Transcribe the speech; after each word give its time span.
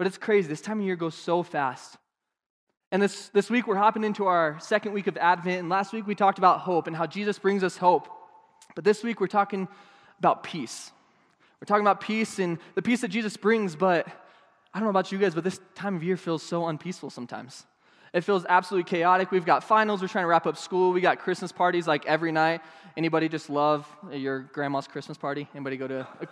But 0.00 0.06
it's 0.06 0.16
crazy. 0.16 0.48
This 0.48 0.62
time 0.62 0.80
of 0.80 0.86
year 0.86 0.96
goes 0.96 1.14
so 1.14 1.42
fast. 1.42 1.98
And 2.90 3.02
this, 3.02 3.28
this 3.34 3.50
week, 3.50 3.66
we're 3.66 3.76
hopping 3.76 4.02
into 4.02 4.24
our 4.24 4.58
second 4.58 4.94
week 4.94 5.08
of 5.08 5.18
Advent. 5.18 5.58
And 5.58 5.68
last 5.68 5.92
week, 5.92 6.06
we 6.06 6.14
talked 6.14 6.38
about 6.38 6.60
hope 6.60 6.86
and 6.86 6.96
how 6.96 7.04
Jesus 7.04 7.38
brings 7.38 7.62
us 7.62 7.76
hope. 7.76 8.08
But 8.74 8.82
this 8.82 9.04
week, 9.04 9.20
we're 9.20 9.26
talking 9.26 9.68
about 10.18 10.42
peace. 10.42 10.90
We're 11.60 11.66
talking 11.66 11.82
about 11.82 12.00
peace 12.00 12.38
and 12.38 12.56
the 12.76 12.80
peace 12.80 13.02
that 13.02 13.08
Jesus 13.08 13.36
brings. 13.36 13.76
But 13.76 14.08
I 14.72 14.78
don't 14.78 14.84
know 14.84 14.88
about 14.88 15.12
you 15.12 15.18
guys, 15.18 15.34
but 15.34 15.44
this 15.44 15.60
time 15.74 15.96
of 15.96 16.02
year 16.02 16.16
feels 16.16 16.42
so 16.42 16.66
unpeaceful 16.68 17.10
sometimes. 17.10 17.66
It 18.14 18.22
feels 18.22 18.46
absolutely 18.48 18.88
chaotic. 18.88 19.30
We've 19.30 19.44
got 19.44 19.64
finals. 19.64 20.00
We're 20.00 20.08
trying 20.08 20.24
to 20.24 20.28
wrap 20.28 20.46
up 20.46 20.56
school. 20.56 20.92
We 20.92 21.02
got 21.02 21.18
Christmas 21.18 21.52
parties 21.52 21.86
like 21.86 22.06
every 22.06 22.32
night. 22.32 22.62
Anybody 22.96 23.28
just 23.28 23.50
love 23.50 23.86
your 24.10 24.38
grandma's 24.38 24.86
Christmas 24.86 25.18
party? 25.18 25.46
Anybody 25.54 25.76
go 25.76 25.88
to? 25.88 26.08
A, 26.22 26.28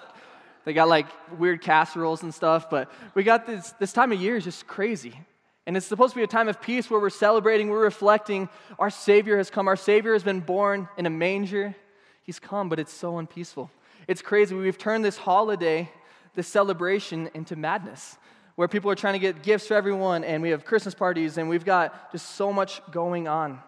they 0.69 0.75
got 0.75 0.87
like 0.87 1.07
weird 1.39 1.63
casseroles 1.63 2.23
and 2.23 2.35
stuff. 2.35 2.69
But 2.69 2.93
we 3.15 3.23
got 3.23 3.47
this. 3.47 3.73
This 3.79 3.95
time 3.95 4.13
of 4.13 4.21
year 4.21 4.37
is 4.37 4.45
just 4.45 4.67
crazy. 4.67 5.19
And 5.67 5.79
it's 5.79 5.87
supposed 5.87 6.13
to 6.13 6.19
be 6.19 6.25
a 6.25 6.27
time 6.27 6.47
of 6.47 6.61
peace 6.61 6.91
where 6.91 7.01
we're 7.01 7.09
celebrating, 7.09 7.71
we're 7.71 7.83
reflecting. 7.83 8.51
Our 8.79 8.91
Savior 8.91 9.39
has 9.39 9.49
come. 9.49 9.67
Our 9.67 9.77
Savior 9.77 10.13
has 10.13 10.23
been 10.23 10.41
born 10.41 10.87
in 10.99 11.07
a 11.07 11.11
manger. 11.11 11.75
He's 12.23 12.39
come, 12.39 12.69
but 12.69 12.79
it's 12.79 12.93
so 12.93 13.17
unpeaceful. 13.17 13.71
It's 14.09 14.21
crazy. 14.21 14.55
We've 14.55 14.77
turned 14.77 15.07
this 15.07 15.17
holiday, 15.17 15.91
this 16.35 16.49
celebration, 16.49 17.31
into 17.33 17.57
madness 17.57 18.19
where 18.57 18.69
people 18.69 18.91
are 18.91 18.95
trying 18.95 19.15
to 19.15 19.19
get 19.19 19.43
gifts 19.43 19.69
for 19.69 19.73
everyone, 19.73 20.23
and 20.23 20.43
we 20.43 20.51
have 20.51 20.67
Christmas 20.67 20.95
parties, 20.95 21.39
and 21.39 21.49
we've 21.49 21.65
got 21.65 22.13
just 22.13 22.33
so 22.33 22.53
much 22.53 22.83
going 22.91 23.27
on. 23.27 23.59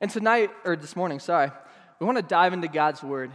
And 0.00 0.10
tonight, 0.10 0.50
or 0.64 0.76
this 0.76 0.96
morning, 0.96 1.18
sorry, 1.18 1.50
we 1.98 2.06
want 2.06 2.16
to 2.16 2.22
dive 2.22 2.54
into 2.54 2.68
God's 2.68 3.02
Word. 3.02 3.30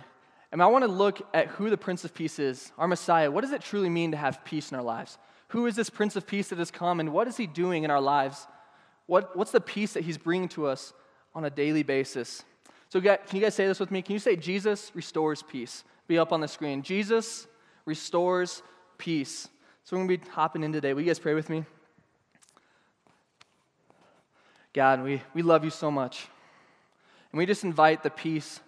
And 0.51 0.61
I 0.61 0.67
want 0.67 0.83
to 0.83 0.91
look 0.91 1.21
at 1.33 1.47
who 1.47 1.69
the 1.69 1.77
Prince 1.77 2.05
of 2.05 2.13
Peace 2.13 2.39
is, 2.39 2.71
our 2.77 2.87
Messiah. 2.87 3.29
What 3.29 3.41
does 3.41 3.51
it 3.51 3.61
truly 3.61 3.89
mean 3.89 4.11
to 4.11 4.17
have 4.17 4.45
peace 4.45 4.71
in 4.71 4.77
our 4.77 4.83
lives? 4.83 5.17
Who 5.49 5.65
is 5.65 5.75
this 5.75 5.89
Prince 5.89 6.15
of 6.15 6.25
Peace 6.27 6.49
that 6.49 6.59
has 6.59 6.71
come, 6.71 6.99
and 6.99 7.11
what 7.11 7.27
is 7.27 7.37
he 7.37 7.47
doing 7.47 7.83
in 7.83 7.91
our 7.91 8.01
lives? 8.01 8.47
What, 9.07 9.35
what's 9.35 9.51
the 9.51 9.61
peace 9.61 9.93
that 9.93 10.03
he's 10.03 10.17
bringing 10.17 10.49
to 10.49 10.67
us 10.67 10.93
on 11.33 11.45
a 11.45 11.49
daily 11.49 11.83
basis? 11.83 12.43
So, 12.89 13.01
can 13.01 13.19
you 13.31 13.41
guys 13.41 13.55
say 13.55 13.67
this 13.67 13.79
with 13.79 13.91
me? 13.91 14.01
Can 14.01 14.13
you 14.13 14.19
say, 14.19 14.35
Jesus 14.35 14.91
restores 14.93 15.43
peace? 15.43 15.83
Be 16.07 16.17
up 16.17 16.31
on 16.31 16.41
the 16.41 16.47
screen. 16.47 16.81
Jesus 16.81 17.47
restores 17.85 18.61
peace. 18.97 19.47
So, 19.83 19.95
we're 19.95 20.05
going 20.05 20.19
to 20.19 20.25
be 20.25 20.31
hopping 20.31 20.63
in 20.63 20.71
today. 20.71 20.93
Will 20.93 21.01
you 21.01 21.07
guys 21.07 21.19
pray 21.19 21.33
with 21.33 21.49
me? 21.49 21.65
God, 24.73 25.03
we, 25.03 25.21
we 25.33 25.41
love 25.41 25.63
you 25.63 25.69
so 25.69 25.89
much. 25.89 26.27
And 27.31 27.37
we 27.37 27.45
just 27.45 27.63
invite 27.63 28.03
the 28.03 28.09
peace 28.09 28.59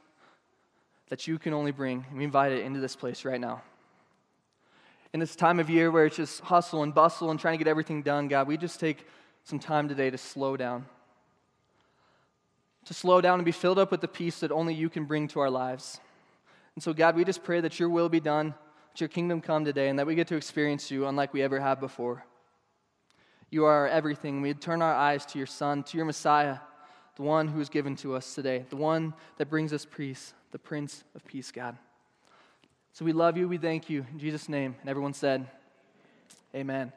that 1.09 1.27
you 1.27 1.39
can 1.39 1.53
only 1.53 1.71
bring, 1.71 2.05
and 2.09 2.17
we 2.17 2.23
invite 2.23 2.51
it 2.51 2.63
into 2.63 2.79
this 2.79 2.95
place 2.95 3.25
right 3.25 3.39
now 3.39 3.61
in 5.13 5.19
this 5.19 5.35
time 5.35 5.59
of 5.59 5.69
year 5.69 5.89
where 5.89 6.05
it's 6.05 6.17
just 6.17 6.41
hustle 6.41 6.83
and 6.83 6.93
bustle 6.93 7.31
and 7.31 7.39
trying 7.39 7.57
to 7.57 7.63
get 7.63 7.69
everything 7.69 8.01
done, 8.01 8.27
God, 8.27 8.47
we 8.47 8.57
just 8.57 8.79
take 8.79 9.05
some 9.43 9.59
time 9.59 9.87
today 9.87 10.09
to 10.09 10.17
slow 10.17 10.57
down. 10.57 10.85
To 12.85 12.93
slow 12.93 13.21
down 13.21 13.39
and 13.39 13.45
be 13.45 13.51
filled 13.51 13.79
up 13.79 13.91
with 13.91 14.01
the 14.01 14.07
peace 14.07 14.41
that 14.41 14.51
only 14.51 14.73
you 14.73 14.89
can 14.89 15.05
bring 15.05 15.27
to 15.29 15.39
our 15.39 15.49
lives. 15.49 15.99
And 16.75 16.83
so, 16.83 16.93
God, 16.93 17.15
we 17.15 17.23
just 17.23 17.43
pray 17.43 17.61
that 17.61 17.79
your 17.79 17.89
will 17.89 18.09
be 18.09 18.19
done, 18.19 18.53
that 18.91 19.01
your 19.01 19.07
kingdom 19.07 19.41
come 19.41 19.65
today, 19.65 19.89
and 19.89 19.97
that 19.97 20.05
we 20.05 20.15
get 20.15 20.27
to 20.27 20.35
experience 20.35 20.91
you 20.91 21.07
unlike 21.07 21.33
we 21.33 21.41
ever 21.41 21.59
have 21.59 21.79
before. 21.79 22.23
You 23.49 23.65
are 23.65 23.87
everything. 23.87 24.41
We 24.41 24.53
turn 24.53 24.81
our 24.81 24.93
eyes 24.93 25.25
to 25.27 25.37
your 25.37 25.47
Son, 25.47 25.83
to 25.83 25.97
your 25.97 26.05
Messiah, 26.05 26.57
the 27.17 27.23
one 27.23 27.47
who 27.47 27.59
is 27.59 27.67
given 27.67 27.95
to 27.97 28.15
us 28.15 28.35
today, 28.35 28.63
the 28.69 28.75
one 28.75 29.13
that 29.37 29.49
brings 29.49 29.73
us 29.73 29.85
peace, 29.85 30.33
the 30.51 30.59
Prince 30.59 31.03
of 31.15 31.25
Peace, 31.25 31.51
God. 31.51 31.75
So 32.93 33.03
we 33.03 33.11
love 33.11 33.37
you. 33.37 33.47
We 33.47 33.57
thank 33.57 33.89
you. 33.89 34.05
In 34.11 34.19
Jesus' 34.19 34.47
name. 34.47 34.75
And 34.79 34.89
everyone 34.89 35.13
said, 35.13 35.47
Amen. 36.55 36.93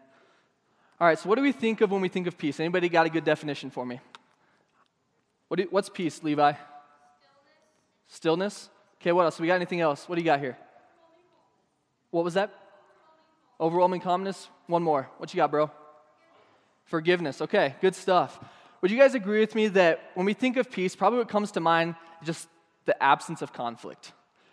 All 1.01 1.07
right, 1.07 1.19
so 1.19 1.29
what 1.29 1.37
do 1.37 1.43
we 1.43 1.53
think 1.53 1.81
of 1.81 1.91
when 1.91 2.03
we 2.03 2.09
think 2.09 2.27
of 2.27 2.37
peace? 2.37 2.61
Anybody 2.61 2.91
got 2.91 3.07
a 3.07 3.11
good 3.11 3.25
definition 3.25 3.71
for 3.71 3.85
me? 3.87 4.01
What 5.49 5.57
do, 5.57 5.67
what's 5.71 5.89
peace, 5.89 6.23
Levi? 6.23 6.53
Stillness. 8.09 8.55
Stillness? 8.55 8.71
Okay, 9.01 9.13
what 9.13 9.25
else? 9.25 9.41
We 9.41 9.47
got 9.47 9.55
anything 9.55 9.81
else? 9.81 10.07
What 10.07 10.17
do 10.17 10.21
you 10.21 10.27
got 10.27 10.41
here? 10.41 10.59
What 12.11 12.25
was 12.25 12.35
that? 12.35 12.51
Overwhelming 13.59 14.03
calmness? 14.03 14.49
One 14.67 14.83
more. 14.83 15.09
What 15.17 15.33
you 15.33 15.39
got, 15.39 15.51
bro? 15.51 15.71
Forgiveness. 16.85 17.41
Okay, 17.41 17.75
good 17.81 17.95
stuff. 17.95 18.39
Would 18.81 18.91
you 18.91 18.99
guys 18.99 19.15
agree 19.15 19.41
with 19.41 19.55
me 19.55 19.69
that 19.69 20.01
when 20.15 20.25
we 20.25 20.33
think 20.33 20.57
of 20.57 20.71
peace, 20.71 20.97
probably 20.97 21.19
what 21.19 21.29
comes 21.29 21.53
to 21.53 21.61
mind 21.61 21.97
is 22.23 22.27
just 22.27 22.49
the 22.87 23.01
absence 23.03 23.43
of 23.43 23.53
conflict? 23.53 24.13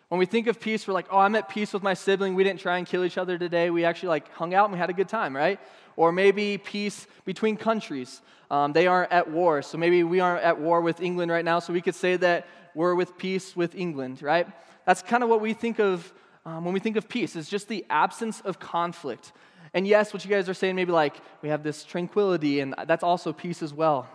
When 0.10 0.20
we 0.20 0.26
think 0.26 0.48
of 0.48 0.60
peace, 0.60 0.88
we're 0.88 0.94
like, 0.94 1.08
oh, 1.12 1.18
I'm 1.18 1.36
at 1.36 1.50
peace 1.50 1.74
with 1.74 1.84
my 1.84 1.94
sibling. 1.94 2.36
We 2.36 2.44
didn't 2.44 2.60
try 2.60 2.78
and 2.78 2.88
kill 2.88 3.04
each 3.04 3.18
other 3.18 3.38
today. 3.38 3.70
We 3.70 3.86
actually 3.86 4.10
like 4.10 4.32
hung 4.34 4.54
out 4.54 4.66
and 4.66 4.74
we 4.74 4.80
had 4.80 4.90
a 4.90 4.94
good 4.94 5.10
time, 5.10 5.36
right? 5.36 5.60
Or 5.96 6.12
maybe 6.12 6.58
peace 6.58 7.08
between 7.26 7.58
countries. 7.58 8.22
Um, 8.52 8.74
they 8.74 8.88
aren't 8.88 9.12
at 9.12 9.30
war. 9.30 9.62
So 9.62 9.78
maybe 9.78 10.04
we 10.04 10.20
aren't 10.20 10.44
at 10.44 10.60
war 10.60 10.82
with 10.82 11.02
England 11.02 11.32
right 11.32 11.44
now. 11.44 11.60
So 11.60 11.74
we 11.74 11.82
could 11.82 11.96
say 11.96 12.16
that 12.18 12.48
we're 12.76 12.96
with 12.96 13.18
peace 13.18 13.56
with 13.56 13.76
England, 13.76 14.22
right? 14.22 14.48
That's 14.86 15.02
kind 15.02 15.24
of 15.24 15.30
what 15.30 15.42
we 15.42 15.54
think 15.54 15.80
of 15.80 16.14
um, 16.46 16.64
when 16.64 16.74
we 16.74 16.80
think 16.80 16.96
of 16.96 17.10
peace, 17.10 17.36
is 17.36 17.50
just 17.50 17.68
the 17.68 17.86
absence 17.90 18.40
of 18.40 18.58
conflict. 18.58 19.34
And 19.74 19.86
yes, 19.86 20.14
what 20.14 20.24
you 20.24 20.32
guys 20.32 20.48
are 20.48 20.54
saying, 20.54 20.78
maybe 20.78 20.94
like 20.94 21.16
we 21.42 21.50
have 21.50 21.62
this 21.62 21.84
tranquility, 21.84 22.62
and 22.62 22.74
that's 22.88 23.04
also 23.04 23.34
peace 23.34 23.62
as 23.62 23.74
well. 23.74 24.08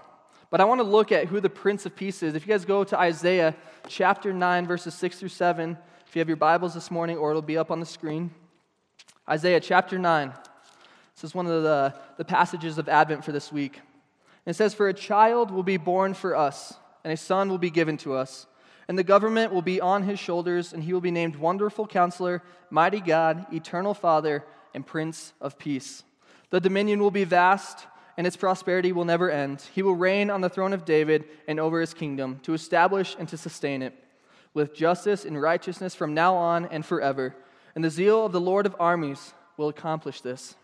But 0.53 0.61
I 0.61 0.67
want 0.67 0.81
to 0.81 0.87
look 0.87 1.13
at 1.13 1.29
who 1.29 1.41
the 1.41 1.49
Prince 1.49 1.87
of 1.87 1.97
Peace 1.97 2.23
is. 2.23 2.35
If 2.35 2.47
you 2.47 2.53
guys 2.53 2.67
go 2.67 2.85
to 2.85 3.01
Isaiah 3.01 3.57
chapter 3.89 4.35
9, 4.35 4.67
verses 4.67 4.93
6 4.93 5.19
through 5.19 5.31
7, 5.31 5.79
if 6.07 6.15
you 6.15 6.21
have 6.21 6.29
your 6.29 6.37
Bibles 6.37 6.75
this 6.75 6.91
morning, 6.91 7.17
or 7.17 7.31
it'll 7.31 7.41
be 7.41 7.57
up 7.57 7.71
on 7.71 7.81
the 7.81 7.87
screen. 7.87 8.31
Isaiah 9.27 9.61
chapter 9.61 9.99
9. 9.99 10.31
This 11.15 11.25
is 11.25 11.35
one 11.35 11.47
of 11.47 11.63
the, 11.63 11.95
the 12.19 12.27
passages 12.27 12.77
of 12.77 12.91
Advent 12.91 13.25
for 13.25 13.33
this 13.33 13.51
week. 13.51 13.77
And 14.45 14.55
it 14.55 14.55
says, 14.55 14.75
For 14.75 14.89
a 14.89 14.93
child 14.93 15.51
will 15.51 15.63
be 15.63 15.79
born 15.79 16.13
for 16.13 16.37
us, 16.37 16.75
and 17.03 17.11
a 17.11 17.17
son 17.17 17.49
will 17.49 17.57
be 17.57 17.71
given 17.71 17.97
to 17.99 18.13
us. 18.13 18.47
And 18.89 18.99
the 18.99 19.05
government 19.05 19.55
will 19.55 19.63
be 19.63 19.81
on 19.81 20.03
his 20.03 20.19
shoulders, 20.19 20.75
and 20.75 20.83
he 20.83 20.93
will 20.93 21.01
be 21.01 21.11
named 21.11 21.37
Wonderful 21.37 21.87
Counselor, 21.87 22.43
Mighty 22.69 23.01
God, 23.01 23.47
Eternal 23.55 23.95
Father, 23.95 24.45
and 24.75 24.87
Prince 24.87 25.33
of 25.41 25.59
Peace. 25.59 26.03
The 26.51 26.61
dominion 26.61 27.01
will 27.01 27.11
be 27.11 27.25
vast, 27.25 27.87
and 28.17 28.27
its 28.27 28.37
prosperity 28.37 28.93
will 28.93 29.05
never 29.05 29.31
end. 29.31 29.63
He 29.75 29.83
will 29.83 29.95
reign 29.95 30.31
on 30.31 30.41
the 30.41 30.49
throne 30.49 30.73
of 30.73 30.85
David 30.85 31.25
and 31.49 31.59
over 31.59 31.81
his 31.81 31.95
kingdom, 31.95 32.41
to 32.43 32.55
establish 32.55 33.17
and 33.19 33.29
to 33.29 33.37
sustain 33.37 33.83
it 33.83 33.95
with 34.55 34.75
justice 34.75 35.25
and 35.25 35.41
righteousness 35.41 35.95
from 35.95 36.15
now 36.15 36.35
on 36.35 36.67
and 36.67 36.85
forever. 36.85 37.35
And 37.75 37.83
the 37.83 37.91
zeal 37.91 38.27
of 38.27 38.33
the 38.33 38.41
Lord 38.41 38.67
of 38.67 38.77
armies 38.79 39.33
will 39.57 39.69
accomplish 39.69 40.21
this. 40.21 40.55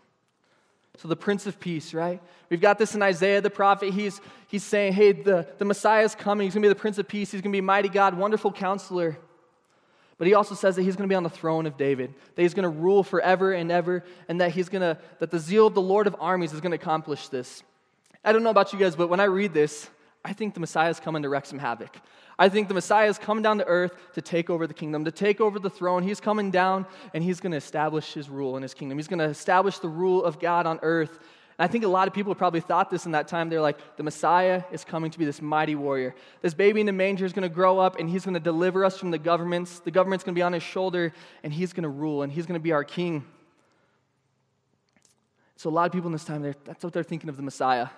So, 0.98 1.06
the 1.06 1.16
Prince 1.16 1.46
of 1.46 1.60
Peace, 1.60 1.94
right? 1.94 2.20
We've 2.50 2.60
got 2.60 2.76
this 2.76 2.96
in 2.96 3.02
Isaiah 3.02 3.40
the 3.40 3.50
prophet. 3.50 3.94
He's, 3.94 4.20
he's 4.48 4.64
saying, 4.64 4.94
hey, 4.94 5.12
the, 5.12 5.46
the 5.58 5.64
Messiah 5.64 6.04
is 6.04 6.16
coming. 6.16 6.46
He's 6.46 6.54
going 6.54 6.62
to 6.62 6.68
be 6.68 6.72
the 6.72 6.80
Prince 6.80 6.98
of 6.98 7.06
Peace. 7.06 7.30
He's 7.30 7.40
going 7.40 7.52
to 7.52 7.56
be 7.56 7.60
mighty 7.60 7.88
God, 7.88 8.14
wonderful 8.14 8.50
counselor. 8.50 9.16
But 10.18 10.26
he 10.26 10.34
also 10.34 10.56
says 10.56 10.76
that 10.76 10.82
he's 10.82 10.96
going 10.96 11.08
to 11.08 11.12
be 11.12 11.16
on 11.16 11.22
the 11.22 11.30
throne 11.30 11.64
of 11.64 11.76
David, 11.76 12.12
that 12.34 12.42
he's 12.42 12.54
going 12.54 12.64
to 12.64 12.68
rule 12.68 13.04
forever 13.04 13.52
and 13.52 13.70
ever, 13.70 14.04
and 14.28 14.40
that 14.40 14.50
he's 14.50 14.68
going 14.68 14.82
to, 14.82 14.98
that 15.20 15.30
the 15.30 15.38
zeal 15.38 15.68
of 15.68 15.74
the 15.74 15.80
Lord 15.80 16.08
of 16.08 16.16
armies 16.18 16.52
is 16.52 16.60
going 16.60 16.72
to 16.72 16.76
accomplish 16.76 17.28
this. 17.28 17.62
I 18.24 18.32
don't 18.32 18.42
know 18.42 18.50
about 18.50 18.72
you 18.72 18.78
guys, 18.78 18.96
but 18.96 19.08
when 19.08 19.20
I 19.20 19.24
read 19.24 19.54
this, 19.54 19.88
I 20.24 20.32
think 20.32 20.54
the 20.54 20.60
Messiah 20.60 20.90
is 20.90 20.98
coming 20.98 21.22
to 21.22 21.28
wreak 21.28 21.46
some 21.46 21.60
havoc. 21.60 21.96
I 22.38 22.48
think 22.48 22.68
the 22.68 22.74
Messiah 22.74 23.08
is 23.08 23.18
coming 23.18 23.42
down 23.42 23.58
to 23.58 23.64
earth 23.64 23.92
to 24.14 24.20
take 24.20 24.50
over 24.50 24.66
the 24.66 24.74
kingdom, 24.74 25.04
to 25.04 25.10
take 25.10 25.40
over 25.40 25.58
the 25.58 25.70
throne. 25.70 26.02
He's 26.02 26.20
coming 26.20 26.50
down 26.50 26.86
and 27.14 27.22
he's 27.24 27.40
going 27.40 27.52
to 27.52 27.56
establish 27.56 28.12
his 28.12 28.28
rule 28.28 28.56
in 28.56 28.62
his 28.62 28.74
kingdom. 28.74 28.98
He's 28.98 29.08
going 29.08 29.18
to 29.18 29.24
establish 29.24 29.78
the 29.78 29.88
rule 29.88 30.24
of 30.24 30.38
God 30.38 30.66
on 30.66 30.78
earth. 30.82 31.18
And 31.58 31.68
I 31.68 31.72
think 31.72 31.84
a 31.84 31.88
lot 31.88 32.06
of 32.06 32.14
people 32.14 32.34
probably 32.34 32.60
thought 32.60 32.88
this 32.88 33.04
in 33.04 33.12
that 33.12 33.26
time. 33.26 33.48
They're 33.48 33.60
like, 33.60 33.96
the 33.96 34.04
Messiah 34.04 34.62
is 34.70 34.84
coming 34.84 35.10
to 35.10 35.18
be 35.18 35.24
this 35.24 35.42
mighty 35.42 35.74
warrior. 35.74 36.14
This 36.40 36.54
baby 36.54 36.80
in 36.80 36.86
the 36.86 36.92
manger 36.92 37.24
is 37.24 37.32
going 37.32 37.48
to 37.48 37.54
grow 37.54 37.80
up 37.80 37.98
and 37.98 38.08
he's 38.08 38.24
going 38.24 38.34
to 38.34 38.40
deliver 38.40 38.84
us 38.84 38.96
from 38.96 39.10
the 39.10 39.18
governments. 39.18 39.80
The 39.80 39.90
government's 39.90 40.24
going 40.24 40.34
to 40.34 40.38
be 40.38 40.42
on 40.42 40.52
his 40.52 40.62
shoulder 40.62 41.12
and 41.42 41.52
he's 41.52 41.72
going 41.72 41.82
to 41.82 41.88
rule 41.88 42.22
and 42.22 42.32
he's 42.32 42.46
going 42.46 42.58
to 42.58 42.62
be 42.62 42.72
our 42.72 42.84
king. 42.84 43.24
So 45.56 45.68
a 45.68 45.72
lot 45.72 45.86
of 45.86 45.92
people 45.92 46.06
in 46.06 46.12
this 46.12 46.24
time, 46.24 46.42
that's 46.64 46.84
what 46.84 46.92
they're 46.92 47.02
thinking 47.02 47.28
of 47.28 47.36
the 47.36 47.42
Messiah. 47.42 47.88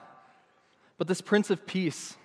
But 0.97 1.09
this 1.09 1.21
Prince 1.21 1.51
of 1.51 1.67
Peace, 1.67 2.17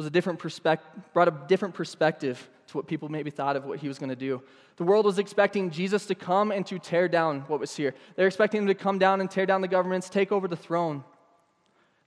was 0.00 0.06
a 0.06 0.10
different 0.10 0.38
perspective, 0.38 0.88
brought 1.12 1.28
a 1.28 1.34
different 1.46 1.74
perspective 1.74 2.48
to 2.68 2.76
what 2.76 2.86
people 2.86 3.08
maybe 3.08 3.30
thought 3.30 3.54
of 3.54 3.66
what 3.66 3.78
he 3.78 3.86
was 3.86 3.98
going 3.98 4.08
to 4.08 4.16
do. 4.16 4.42
The 4.76 4.84
world 4.84 5.04
was 5.04 5.18
expecting 5.18 5.70
Jesus 5.70 6.06
to 6.06 6.14
come 6.14 6.50
and 6.50 6.64
to 6.66 6.78
tear 6.78 7.06
down 7.06 7.40
what 7.42 7.60
was 7.60 7.76
here. 7.76 7.94
They 8.16 8.22
were 8.22 8.28
expecting 8.28 8.62
him 8.62 8.68
to 8.68 8.74
come 8.74 8.98
down 8.98 9.20
and 9.20 9.30
tear 9.30 9.44
down 9.44 9.60
the 9.60 9.68
governments, 9.68 10.08
take 10.08 10.32
over 10.32 10.48
the 10.48 10.56
throne. 10.56 11.04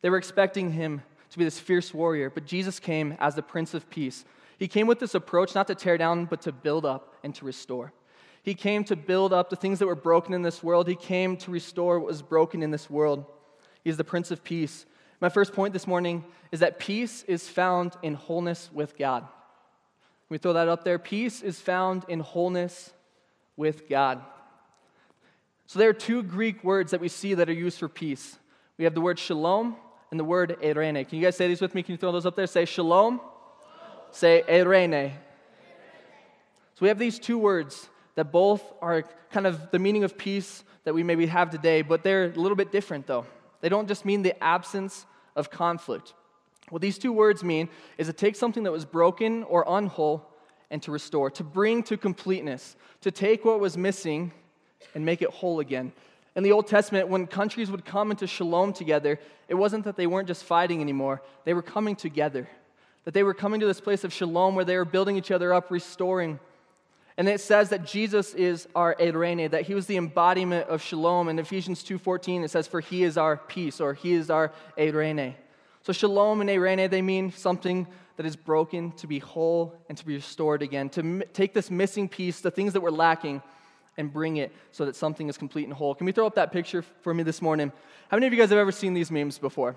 They 0.01 0.09
were 0.09 0.17
expecting 0.17 0.71
him 0.71 1.03
to 1.29 1.37
be 1.37 1.43
this 1.43 1.59
fierce 1.59 1.93
warrior, 1.93 2.31
but 2.31 2.45
Jesus 2.45 2.79
came 2.79 3.15
as 3.19 3.35
the 3.35 3.43
Prince 3.43 3.75
of 3.75 3.89
Peace. 3.89 4.25
He 4.57 4.67
came 4.67 4.87
with 4.87 4.99
this 4.99 5.13
approach 5.13 5.53
not 5.53 5.67
to 5.67 5.75
tear 5.75 5.97
down, 5.97 6.25
but 6.25 6.41
to 6.41 6.51
build 6.51 6.85
up 6.85 7.15
and 7.23 7.35
to 7.35 7.45
restore. 7.45 7.93
He 8.41 8.55
came 8.55 8.83
to 8.85 8.95
build 8.95 9.33
up 9.33 9.49
the 9.49 9.55
things 9.55 9.79
that 9.79 9.87
were 9.87 9.95
broken 9.95 10.33
in 10.33 10.41
this 10.41 10.63
world. 10.63 10.87
He 10.87 10.95
came 10.95 11.37
to 11.37 11.51
restore 11.51 11.99
what 11.99 12.07
was 12.07 12.21
broken 12.21 12.63
in 12.63 12.71
this 12.71 12.89
world. 12.89 13.25
He's 13.83 13.97
the 13.97 14.03
Prince 14.03 14.31
of 14.31 14.43
Peace. 14.43 14.85
My 15.23 15.29
first 15.29 15.53
point 15.53 15.71
this 15.71 15.87
morning 15.87 16.25
is 16.51 16.59
that 16.59 16.79
peace 16.79 17.23
is 17.29 17.47
found 17.47 17.95
in 18.01 18.15
wholeness 18.15 18.69
with 18.73 18.97
God. 18.97 19.25
we 20.27 20.37
throw 20.37 20.51
that 20.51 20.67
up 20.67 20.83
there. 20.83 20.99
Peace 20.99 21.41
is 21.41 21.61
found 21.61 22.03
in 22.09 22.19
wholeness 22.19 22.91
with 23.55 23.87
God. 23.87 24.21
So 25.65 25.79
there 25.79 25.87
are 25.87 25.93
two 25.93 26.23
Greek 26.23 26.61
words 26.61 26.91
that 26.91 26.99
we 26.99 27.07
see 27.07 27.35
that 27.35 27.47
are 27.47 27.53
used 27.53 27.79
for 27.79 27.87
peace. 27.87 28.37
We 28.77 28.83
have 28.83 28.93
the 28.95 28.99
word 28.99 29.17
shalom 29.17 29.77
and 30.11 30.19
the 30.19 30.25
word 30.25 30.57
eirene. 30.61 31.07
Can 31.07 31.19
you 31.19 31.23
guys 31.23 31.37
say 31.37 31.47
these 31.47 31.61
with 31.61 31.73
me? 31.73 31.83
Can 31.83 31.93
you 31.93 31.97
throw 31.97 32.11
those 32.11 32.25
up 32.25 32.35
there? 32.35 32.45
Say 32.45 32.65
shalom. 32.65 33.21
Say 34.11 34.43
eirene. 34.45 35.13
So 36.73 36.79
we 36.81 36.89
have 36.89 36.99
these 36.99 37.17
two 37.17 37.37
words 37.37 37.87
that 38.15 38.33
both 38.33 38.61
are 38.81 39.05
kind 39.31 39.47
of 39.47 39.71
the 39.71 39.79
meaning 39.79 40.03
of 40.03 40.17
peace 40.17 40.65
that 40.83 40.93
we 40.93 41.01
maybe 41.01 41.27
have 41.27 41.49
today, 41.49 41.81
but 41.81 42.03
they're 42.03 42.25
a 42.25 42.37
little 42.37 42.57
bit 42.57 42.73
different 42.73 43.07
though. 43.07 43.25
They 43.61 43.69
don't 43.69 43.87
just 43.87 44.03
mean 44.03 44.23
the 44.23 44.43
absence 44.43 45.05
of 45.35 45.49
conflict. 45.49 46.13
What 46.69 46.81
these 46.81 46.97
two 46.97 47.11
words 47.11 47.43
mean 47.43 47.69
is 47.97 48.07
to 48.07 48.13
take 48.13 48.35
something 48.35 48.63
that 48.63 48.71
was 48.71 48.85
broken 48.85 49.43
or 49.43 49.65
unwhole 49.65 50.21
and 50.71 50.81
to 50.83 50.91
restore, 50.91 51.29
to 51.31 51.43
bring 51.43 51.83
to 51.83 51.97
completeness, 51.97 52.75
to 53.01 53.11
take 53.11 53.45
what 53.45 53.59
was 53.59 53.77
missing 53.77 54.31
and 54.95 55.05
make 55.05 55.21
it 55.21 55.29
whole 55.29 55.59
again. 55.59 55.91
In 56.35 56.43
the 56.43 56.51
Old 56.51 56.67
Testament, 56.67 57.09
when 57.09 57.27
countries 57.27 57.69
would 57.69 57.85
come 57.85 58.09
into 58.09 58.25
shalom 58.25 58.73
together, 58.73 59.19
it 59.47 59.53
wasn't 59.53 59.83
that 59.85 59.97
they 59.97 60.07
weren't 60.07 60.27
just 60.27 60.43
fighting 60.43 60.81
anymore, 60.81 61.21
they 61.45 61.53
were 61.53 61.61
coming 61.61 61.95
together. 61.95 62.49
That 63.05 63.13
they 63.13 63.23
were 63.23 63.33
coming 63.33 63.59
to 63.59 63.65
this 63.65 63.81
place 63.81 64.05
of 64.05 64.13
shalom 64.13 64.55
where 64.55 64.63
they 64.63 64.77
were 64.77 64.85
building 64.85 65.17
each 65.17 65.29
other 65.29 65.53
up, 65.53 65.69
restoring. 65.69 66.39
And 67.17 67.29
it 67.29 67.39
says 67.39 67.69
that 67.69 67.85
Jesus 67.85 68.33
is 68.33 68.67
our 68.75 68.95
Eirene, 68.95 69.51
that 69.51 69.63
he 69.63 69.75
was 69.75 69.85
the 69.85 69.97
embodiment 69.97 70.67
of 70.67 70.81
shalom. 70.81 71.29
In 71.29 71.37
Ephesians 71.37 71.83
2.14, 71.83 72.43
it 72.43 72.49
says, 72.49 72.67
for 72.67 72.79
he 72.81 73.03
is 73.03 73.17
our 73.17 73.37
peace, 73.37 73.79
or 73.79 73.93
he 73.93 74.13
is 74.13 74.29
our 74.29 74.51
Eirene. 74.77 75.35
So 75.83 75.93
shalom 75.93 76.41
and 76.41 76.49
Eirene, 76.49 76.89
they 76.89 77.01
mean 77.01 77.31
something 77.31 77.87
that 78.15 78.25
is 78.25 78.35
broken 78.35 78.91
to 78.93 79.07
be 79.07 79.19
whole 79.19 79.75
and 79.89 79.97
to 79.97 80.05
be 80.05 80.15
restored 80.15 80.61
again, 80.61 80.89
to 80.89 81.01
m- 81.01 81.23
take 81.33 81.53
this 81.53 81.69
missing 81.69 82.07
piece, 82.07 82.41
the 82.41 82.51
things 82.51 82.73
that 82.73 82.81
were 82.81 82.91
lacking, 82.91 83.41
and 83.97 84.11
bring 84.11 84.37
it 84.37 84.51
so 84.71 84.85
that 84.85 84.95
something 84.95 85.29
is 85.29 85.37
complete 85.37 85.65
and 85.65 85.73
whole. 85.73 85.93
Can 85.93 86.05
we 86.05 86.11
throw 86.11 86.25
up 86.25 86.35
that 86.35 86.51
picture 86.51 86.83
for 87.01 87.13
me 87.13 87.23
this 87.23 87.41
morning? 87.41 87.71
How 88.07 88.17
many 88.17 88.27
of 88.27 88.33
you 88.33 88.39
guys 88.39 88.49
have 88.49 88.59
ever 88.59 88.71
seen 88.71 88.93
these 88.93 89.11
memes 89.11 89.37
before? 89.37 89.75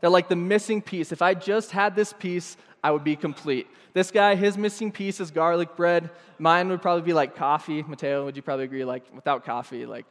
They're 0.00 0.10
like 0.10 0.28
the 0.28 0.36
missing 0.36 0.82
piece. 0.82 1.12
If 1.12 1.22
I 1.22 1.34
just 1.34 1.70
had 1.70 1.96
this 1.96 2.12
piece, 2.12 2.56
I 2.82 2.90
would 2.90 3.04
be 3.04 3.16
complete. 3.16 3.66
This 3.94 4.10
guy, 4.10 4.34
his 4.36 4.56
missing 4.56 4.92
piece 4.92 5.20
is 5.20 5.30
garlic 5.30 5.74
bread. 5.76 6.10
Mine 6.38 6.68
would 6.68 6.82
probably 6.82 7.02
be 7.02 7.12
like 7.12 7.34
coffee. 7.34 7.82
Mateo, 7.82 8.24
would 8.24 8.36
you 8.36 8.42
probably 8.42 8.64
agree? 8.64 8.84
Like 8.84 9.04
without 9.14 9.44
coffee, 9.44 9.86
like 9.86 10.06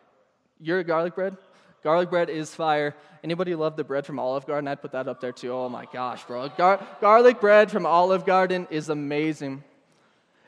you're 0.60 0.84
garlic 0.84 1.16
bread? 1.16 1.38
Garlic 1.84 2.10
bread 2.10 2.30
is 2.30 2.54
fire. 2.54 2.95
Anybody 3.24 3.56
love 3.56 3.78
the 3.78 3.84
bread 3.84 4.06
from 4.06 4.19
Olive 4.19 4.45
Garden? 4.45 4.68
I'd 4.68 4.81
put 4.81 4.92
that 4.92 5.07
up 5.07 5.22
there 5.22 5.31
too. 5.31 5.54
Oh 5.54 5.69
my 5.69 5.86
gosh, 5.94 6.25
bro. 6.25 6.50
Gar- 6.50 6.86
garlic 7.00 7.39
bread 7.39 7.72
from 7.72 7.86
Olive 7.86 8.25
Garden 8.25 8.68
is 8.69 8.89
amazing. 8.89 9.63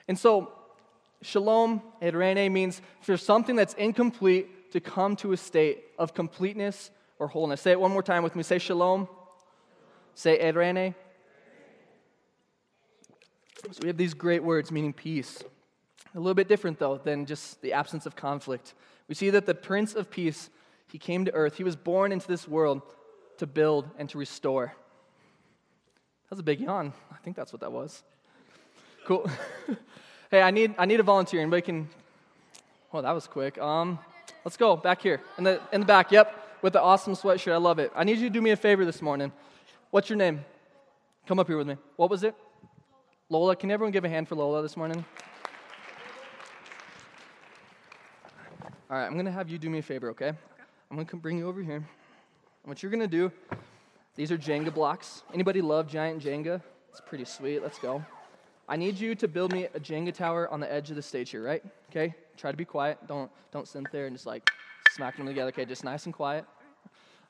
And 0.08 0.18
so, 0.18 0.52
shalom, 1.22 1.82
Eirene, 2.02 2.52
means 2.52 2.82
for 3.02 3.16
something 3.16 3.56
that's 3.56 3.76
incomplete 3.76 4.72
to 4.74 4.80
come 4.80 5.16
to 5.18 5.32
a 5.32 5.38
state 5.38 5.84
of 5.98 6.14
completeness 6.14 6.92
or 7.20 7.28
wholeness. 7.28 7.62
Say 7.62 7.72
it 7.72 7.80
one 7.80 7.92
more 7.92 8.04
time 8.04 8.24
with 8.24 8.36
me. 8.36 8.44
Say 8.44 8.58
shalom. 8.58 9.08
Say 10.20 10.38
Eirene. 10.38 10.94
So 13.72 13.80
we 13.84 13.88
have 13.88 13.96
these 13.96 14.14
great 14.14 14.44
words 14.44 14.70
meaning 14.70 14.92
peace. 14.92 15.42
A 16.14 16.20
little 16.20 16.34
bit 16.34 16.50
different, 16.50 16.78
though, 16.78 16.98
than 16.98 17.26
just 17.26 17.62
the 17.62 17.72
absence 17.72 18.06
of 18.06 18.18
conflict. 18.18 18.74
We 19.08 19.16
see 19.16 19.30
that 19.30 19.46
the 19.46 19.56
Prince 19.56 19.96
of 19.96 20.12
Peace 20.12 20.50
he 20.92 20.98
came 20.98 21.24
to 21.24 21.34
earth. 21.34 21.56
He 21.56 21.64
was 21.64 21.78
born 21.78 22.12
into 22.12 22.28
this 22.28 22.50
world 22.50 22.82
to 23.38 23.48
build 23.48 23.90
and 23.98 24.10
to 24.10 24.18
restore. 24.18 24.66
That 26.26 26.32
was 26.32 26.40
a 26.40 26.44
big 26.44 26.60
yawn. 26.60 26.92
I 27.14 27.16
think 27.24 27.38
that's 27.38 27.54
what 27.54 27.62
that 27.62 27.72
was. 27.72 28.04
Cool. 29.06 29.26
hey, 30.32 30.42
I 30.42 30.52
need, 30.52 30.76
I 30.78 30.86
need 30.86 31.00
a 31.00 31.04
volunteer. 31.04 31.40
Anybody 31.40 31.62
can. 31.62 31.90
Well, 32.92 33.04
that 33.04 33.14
was 33.14 33.26
quick. 33.26 33.58
Um, 33.58 34.00
let's 34.44 34.58
go 34.58 34.76
back 34.76 35.02
here 35.02 35.22
in 35.38 35.46
the, 35.46 35.62
in 35.72 35.80
the 35.80 35.88
back. 35.88 36.12
Yep, 36.12 36.60
with 36.62 36.74
the 36.74 36.82
awesome 36.82 37.16
sweatshirt. 37.16 37.54
I 37.54 37.58
love 37.58 37.80
it. 37.80 37.94
I 37.96 38.04
need 38.04 38.18
you 38.18 38.28
to 38.28 38.34
do 38.34 38.42
me 38.42 38.50
a 38.50 38.58
favor 38.58 38.84
this 38.84 39.02
morning. 39.02 39.32
What's 39.92 40.08
your 40.08 40.18
name? 40.18 40.46
Come 41.26 41.40
up 41.40 41.48
here 41.48 41.58
with 41.58 41.68
me. 41.68 41.76
What 41.96 42.12
was 42.12 42.24
it? 42.24 42.36
Lola. 43.28 43.56
Can 43.56 43.72
everyone 43.72 43.92
give 43.92 44.06
a 44.06 44.10
hand 44.10 44.28
for 44.28 44.36
Lola 44.36 44.62
this 44.62 44.78
morning? 44.78 45.04
All 48.88 48.98
right, 48.98 49.06
I'm 49.08 49.14
going 49.14 49.26
to 49.26 49.32
have 49.32 49.50
you 49.50 49.58
do 49.58 49.68
me 49.68 49.80
a 49.80 49.82
favor, 49.82 50.12
okay? 50.12 50.28
I'm 50.30 50.96
going 50.96 51.08
to 51.08 51.16
bring 51.16 51.40
you 51.40 51.48
over 51.48 51.64
here. 51.64 51.78
And 51.78 51.86
what 52.66 52.84
you're 52.84 52.92
going 52.92 53.02
to 53.02 53.08
do, 53.08 53.32
these 54.16 54.32
are 54.32 54.38
Jenga 54.38 54.72
blocks. 54.72 55.24
Anybody 55.34 55.60
love 55.60 55.88
giant 55.88 56.24
Jenga? 56.24 56.62
It's 56.92 57.02
pretty 57.02 57.26
sweet. 57.26 57.64
Let's 57.64 57.80
go. 57.80 58.06
I 58.68 58.76
need 58.76 59.00
you 59.00 59.16
to 59.16 59.28
build 59.28 59.52
me 59.52 59.70
a 59.74 59.80
Jenga 59.80 60.14
tower 60.14 60.48
on 60.50 60.60
the 60.60 60.72
edge 60.72 60.92
of 60.92 60.98
the 60.98 61.02
stage 61.02 61.32
here, 61.32 61.44
right? 61.44 61.64
Okay? 61.90 62.14
Try 62.38 62.52
to 62.52 62.58
be 62.58 62.66
quiet. 62.66 63.00
Don't 63.08 63.32
don't 63.52 63.68
sit 63.68 63.92
there 63.92 64.06
and 64.06 64.16
just 64.16 64.28
like 64.28 64.52
smack 64.92 65.18
them 65.18 65.26
together. 65.26 65.50
Okay, 65.50 65.66
just 65.66 65.84
nice 65.84 66.06
and 66.06 66.14
quiet. 66.14 66.46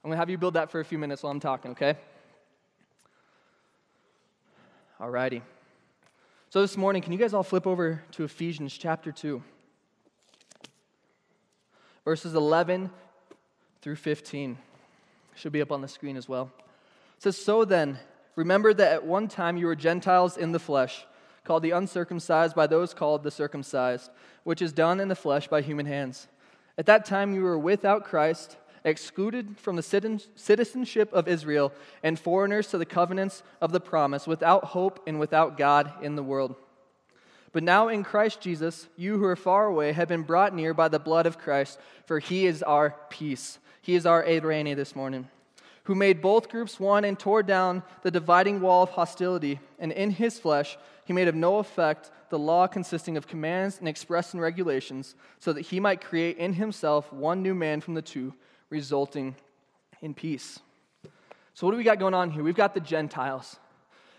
I'm 0.03 0.09
gonna 0.09 0.17
have 0.17 0.29
you 0.29 0.37
build 0.37 0.55
that 0.55 0.69
for 0.69 0.81
a 0.81 0.85
few 0.85 0.97
minutes 0.97 1.23
while 1.23 1.31
I'm 1.31 1.39
talking, 1.39 1.71
okay? 1.71 1.95
Alrighty. 4.99 5.41
So 6.49 6.59
this 6.59 6.75
morning, 6.75 7.01
can 7.01 7.13
you 7.13 7.17
guys 7.17 7.33
all 7.33 7.41
flip 7.41 7.65
over 7.65 8.03
to 8.11 8.25
Ephesians 8.25 8.77
chapter 8.77 9.13
2? 9.13 9.41
Verses 12.03 12.33
11 12.33 12.89
through 13.81 13.95
15. 13.95 14.57
Should 15.35 15.53
be 15.53 15.61
up 15.61 15.71
on 15.71 15.81
the 15.81 15.87
screen 15.87 16.17
as 16.17 16.27
well. 16.27 16.51
It 17.15 17.23
says, 17.23 17.37
So 17.37 17.63
then, 17.63 17.97
remember 18.35 18.73
that 18.73 18.91
at 18.91 19.05
one 19.05 19.29
time 19.29 19.55
you 19.55 19.67
were 19.67 19.75
Gentiles 19.75 20.35
in 20.35 20.51
the 20.51 20.59
flesh, 20.59 21.05
called 21.45 21.63
the 21.63 21.71
uncircumcised 21.71 22.53
by 22.53 22.67
those 22.67 22.93
called 22.93 23.23
the 23.23 23.31
circumcised, 23.31 24.11
which 24.43 24.61
is 24.61 24.73
done 24.73 24.99
in 24.99 25.07
the 25.07 25.15
flesh 25.15 25.47
by 25.47 25.61
human 25.61 25.85
hands. 25.85 26.27
At 26.77 26.87
that 26.87 27.05
time 27.05 27.33
you 27.33 27.43
were 27.43 27.57
without 27.57 28.03
Christ, 28.03 28.57
excluded 28.83 29.57
from 29.57 29.75
the 29.75 29.83
citizenship 30.35 31.11
of 31.13 31.27
Israel, 31.27 31.71
and 32.03 32.19
foreigners 32.19 32.67
to 32.67 32.77
the 32.77 32.85
covenants 32.85 33.43
of 33.61 33.71
the 33.71 33.79
promise, 33.79 34.27
without 34.27 34.65
hope 34.65 35.01
and 35.07 35.19
without 35.19 35.57
God 35.57 35.91
in 36.01 36.15
the 36.15 36.23
world. 36.23 36.55
But 37.51 37.63
now 37.63 37.87
in 37.87 38.03
Christ 38.03 38.41
Jesus, 38.41 38.87
you 38.95 39.17
who 39.17 39.25
are 39.25 39.35
far 39.35 39.65
away 39.65 39.91
have 39.91 40.07
been 40.07 40.23
brought 40.23 40.53
near 40.53 40.73
by 40.73 40.87
the 40.87 40.99
blood 40.99 41.25
of 41.25 41.39
Christ, 41.39 41.79
for 42.05 42.19
he 42.19 42.45
is 42.45 42.61
our 42.61 42.95
peace 43.09 43.59
he 43.81 43.95
is 43.95 44.05
our 44.05 44.23
Eirene 44.23 44.75
this 44.75 44.95
morning, 44.95 45.27
who 45.85 45.95
made 45.95 46.21
both 46.21 46.49
groups 46.49 46.79
one 46.79 47.03
and 47.05 47.17
tore 47.17 47.41
down 47.41 47.81
the 48.03 48.11
dividing 48.11 48.61
wall 48.61 48.83
of 48.83 48.91
hostility. 48.91 49.59
And 49.79 49.91
in 49.91 50.11
his 50.11 50.37
flesh, 50.37 50.77
he 51.05 51.13
made 51.13 51.27
of 51.27 51.33
no 51.33 51.57
effect 51.57 52.11
the 52.29 52.37
law 52.37 52.67
consisting 52.67 53.17
of 53.17 53.27
commands 53.27 53.79
and 53.79 53.87
express 53.87 54.35
regulations, 54.35 55.15
so 55.39 55.53
that 55.53 55.61
he 55.61 55.79
might 55.79 56.01
create 56.01 56.37
in 56.37 56.53
himself 56.53 57.11
one 57.11 57.41
new 57.41 57.55
man 57.55 57.81
from 57.81 57.95
the 57.95 58.01
two, 58.03 58.35
resulting 58.69 59.35
in 60.01 60.13
peace. 60.13 60.59
So, 61.53 61.67
what 61.67 61.71
do 61.71 61.77
we 61.77 61.83
got 61.83 61.99
going 61.99 62.13
on 62.13 62.31
here? 62.31 62.43
We've 62.43 62.55
got 62.55 62.73
the 62.73 62.79
Gentiles. 62.79 63.57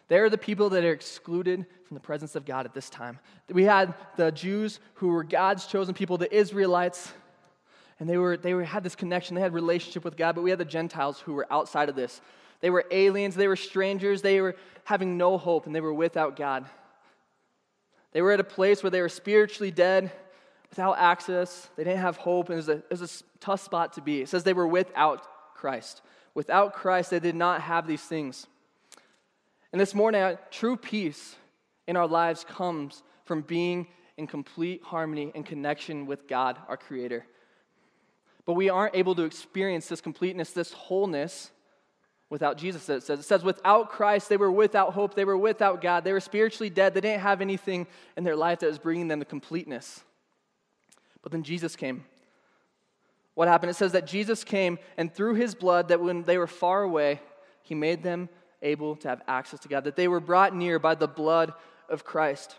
They're 0.09 0.29
the 0.29 0.39
people 0.39 0.71
that 0.71 0.85
are 0.85 0.93
excluded 0.93 1.65
from 1.87 1.95
the 1.95 2.01
presence 2.01 2.35
of 2.35 2.45
God 2.45 2.67
at 2.67 2.75
this 2.75 2.91
time. 2.91 3.19
We 3.49 3.63
had 3.63 3.95
the 4.17 4.33
Jews 4.33 4.81
who 4.95 5.09
were 5.09 5.23
God's 5.23 5.67
chosen 5.67 5.95
people, 5.95 6.19
the 6.19 6.35
Israelites, 6.35 7.13
and 8.01 8.09
they, 8.09 8.17
were, 8.17 8.37
they 8.37 8.55
were, 8.55 8.65
had 8.65 8.83
this 8.83 8.97
connection, 8.97 9.37
they 9.37 9.41
had 9.41 9.55
relationship 9.55 10.05
with 10.05 10.17
God, 10.17 10.35
but 10.35 10.43
we 10.43 10.51
had 10.51 10.59
the 10.59 10.65
Gentiles 10.65 11.21
who 11.21 11.35
were 11.35 11.47
outside 11.51 11.89
of 11.89 11.95
this. 11.95 12.21
They 12.61 12.71
were 12.71 12.85
aliens, 12.91 13.37
they 13.37 13.47
were 13.47 13.57
strangers, 13.57 14.21
they 14.21 14.41
were 14.41 14.57
having 14.85 15.17
no 15.17 15.39
hope, 15.39 15.67
and 15.67 15.75
they 15.75 15.81
were 15.81 15.95
without 15.95 16.35
God. 16.35 16.67
They 18.13 18.23
were 18.23 18.33
at 18.33 18.41
a 18.41 18.45
place 18.45 18.83
where 18.83 18.91
they 18.91 19.01
were 19.01 19.09
spiritually 19.09 19.71
dead, 19.71 20.11
without 20.71 20.99
access. 20.99 21.69
They 21.77 21.85
didn't 21.85 22.01
have 22.01 22.17
hope, 22.17 22.49
and 22.49 22.55
it 22.55 22.57
was, 22.57 22.69
a, 22.69 22.73
it 22.73 22.91
was 22.91 23.03
a 23.03 23.41
tough 23.41 23.61
spot 23.61 23.95
to 23.95 24.01
be. 24.01 24.23
It 24.23 24.29
says 24.29 24.45
they 24.45 24.53
were 24.53 24.69
without 24.69 25.55
Christ. 25.55 26.03
Without 26.35 26.73
Christ, 26.73 27.11
they 27.11 27.21
did 27.21 27.35
not 27.35 27.61
have 27.61 27.87
these 27.87 28.03
things. 28.03 28.47
And 29.73 29.81
this 29.81 29.95
morning, 29.95 30.39
true 30.51 30.77
peace 30.77 31.37
in 31.87 31.97
our 31.97 32.07
lives 32.07 32.45
comes 32.49 33.03
from 33.25 33.43
being 33.43 33.87
in 34.17 34.27
complete 34.27 34.83
harmony 34.83 35.33
and 35.35 35.45
connection 35.45 36.07
with 36.07 36.29
God, 36.29 36.59
our 36.69 36.77
Creator. 36.77 37.25
But 38.45 38.55
we 38.55 38.69
aren't 38.69 38.97
able 38.97 39.15
to 39.17 39.23
experience 39.23 39.89
this 39.89 40.01
completeness, 40.01 40.53
this 40.53 40.73
wholeness, 40.73 41.51
without 42.31 42.57
Jesus. 42.57 42.89
It 42.89 43.03
says, 43.03 43.19
it 43.21 43.25
says, 43.25 43.43
without 43.43 43.91
Christ, 43.91 44.29
they 44.29 44.37
were 44.37 44.53
without 44.53 44.93
hope, 44.93 45.15
they 45.15 45.25
were 45.25 45.37
without 45.37 45.81
God, 45.81 46.05
they 46.05 46.13
were 46.13 46.21
spiritually 46.21 46.71
dead, 46.71 46.95
they 46.95 47.01
didn't 47.01 47.23
have 47.23 47.41
anything 47.41 47.87
in 48.17 48.25
their 48.25 48.37
life 48.37 48.61
that 48.61 48.69
was 48.69 48.79
bringing 48.79 49.09
them 49.09 49.19
to 49.19 49.25
completeness. 49.25 50.03
But 51.23 51.33
then 51.33 51.43
Jesus 51.43 51.77
came. 51.77 52.05
What 53.35 53.49
happened? 53.49 53.71
It 53.71 53.75
says 53.75 53.93
that 53.93 54.07
Jesus 54.07 54.45
came, 54.45 54.79
and 54.97 55.13
through 55.13 55.35
his 55.35 55.55
blood, 55.55 55.89
that 55.89 56.01
when 56.01 56.25
they 56.25 56.39
were 56.39 56.47
far 56.47 56.83
away, 56.83 57.21
he 57.63 57.75
made 57.75 58.03
them 58.03 58.29
able 58.63 58.97
to 58.97 59.09
have 59.09 59.23
access 59.29 59.61
to 59.61 59.69
God, 59.69 59.85
that 59.85 59.97
they 59.97 60.09
were 60.09 60.21
brought 60.21 60.55
near 60.55 60.79
by 60.79 60.95
the 60.95 61.09
blood 61.09 61.53
of 61.89 62.05
Christ. 62.05 62.57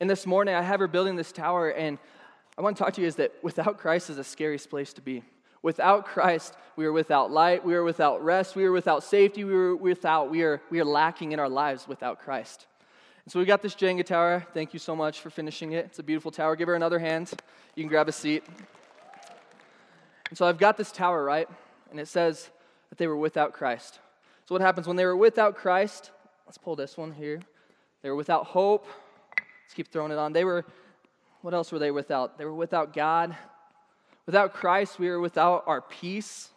And 0.00 0.08
this 0.08 0.26
morning, 0.26 0.54
I 0.54 0.62
have 0.62 0.80
her 0.80 0.88
building 0.88 1.16
this 1.16 1.32
tower, 1.32 1.70
and 1.70 1.98
I 2.56 2.62
want 2.62 2.76
to 2.76 2.82
talk 2.82 2.94
to 2.94 3.00
you 3.00 3.06
is 3.06 3.16
that 3.16 3.32
without 3.42 3.78
Christ 3.78 4.10
is 4.10 4.18
a 4.18 4.24
scariest 4.24 4.70
place 4.70 4.92
to 4.94 5.00
be. 5.00 5.22
Without 5.62 6.06
Christ, 6.06 6.56
we 6.74 6.84
are 6.86 6.92
without 6.92 7.30
light, 7.30 7.64
we 7.64 7.74
are 7.74 7.84
without 7.84 8.24
rest, 8.24 8.56
we 8.56 8.64
are 8.64 8.72
without 8.72 9.04
safety, 9.04 9.44
we 9.44 9.54
are 9.54 9.76
without, 9.76 10.30
we 10.30 10.42
are, 10.42 10.60
we 10.70 10.80
are 10.80 10.84
lacking 10.84 11.32
in 11.32 11.38
our 11.38 11.48
lives 11.48 11.86
without 11.86 12.20
Christ. 12.20 12.66
And 13.24 13.32
so 13.32 13.38
we 13.38 13.44
got 13.44 13.62
this 13.62 13.74
Jenga 13.74 14.04
tower. 14.04 14.44
Thank 14.52 14.72
you 14.72 14.80
so 14.80 14.96
much 14.96 15.20
for 15.20 15.30
finishing 15.30 15.72
it. 15.72 15.84
It's 15.86 15.98
a 16.00 16.02
beautiful 16.02 16.32
tower. 16.32 16.56
Give 16.56 16.66
her 16.66 16.74
another 16.74 16.98
hand. 16.98 17.30
You 17.76 17.82
can 17.82 17.88
grab 17.88 18.08
a 18.08 18.12
seat. 18.12 18.42
And 20.28 20.36
so 20.36 20.46
I've 20.46 20.58
got 20.58 20.76
this 20.76 20.90
tower, 20.90 21.22
right? 21.22 21.48
And 21.90 22.00
it 22.00 22.08
says 22.08 22.50
that 22.88 22.98
they 22.98 23.06
were 23.06 23.16
without 23.16 23.52
Christ. 23.52 24.00
So 24.48 24.54
what 24.54 24.60
happens 24.60 24.88
when 24.88 24.96
they 24.96 25.04
were 25.04 25.16
without 25.16 25.56
Christ? 25.56 26.10
Let's 26.46 26.58
pull 26.58 26.74
this 26.74 26.96
one 26.96 27.12
here. 27.12 27.40
They 28.02 28.10
were 28.10 28.16
without 28.16 28.46
hope. 28.46 28.86
Let's 29.38 29.74
keep 29.74 29.88
throwing 29.88 30.10
it 30.10 30.18
on. 30.18 30.32
They 30.32 30.44
were, 30.44 30.64
what 31.42 31.54
else 31.54 31.70
were 31.70 31.78
they 31.78 31.92
without? 31.92 32.38
They 32.38 32.44
were 32.44 32.54
without 32.54 32.92
God. 32.92 33.36
Without 34.26 34.52
Christ, 34.52 34.98
we 34.98 35.08
are 35.08 35.20
without 35.20 35.62
our 35.66 35.80
peace. 35.80 36.50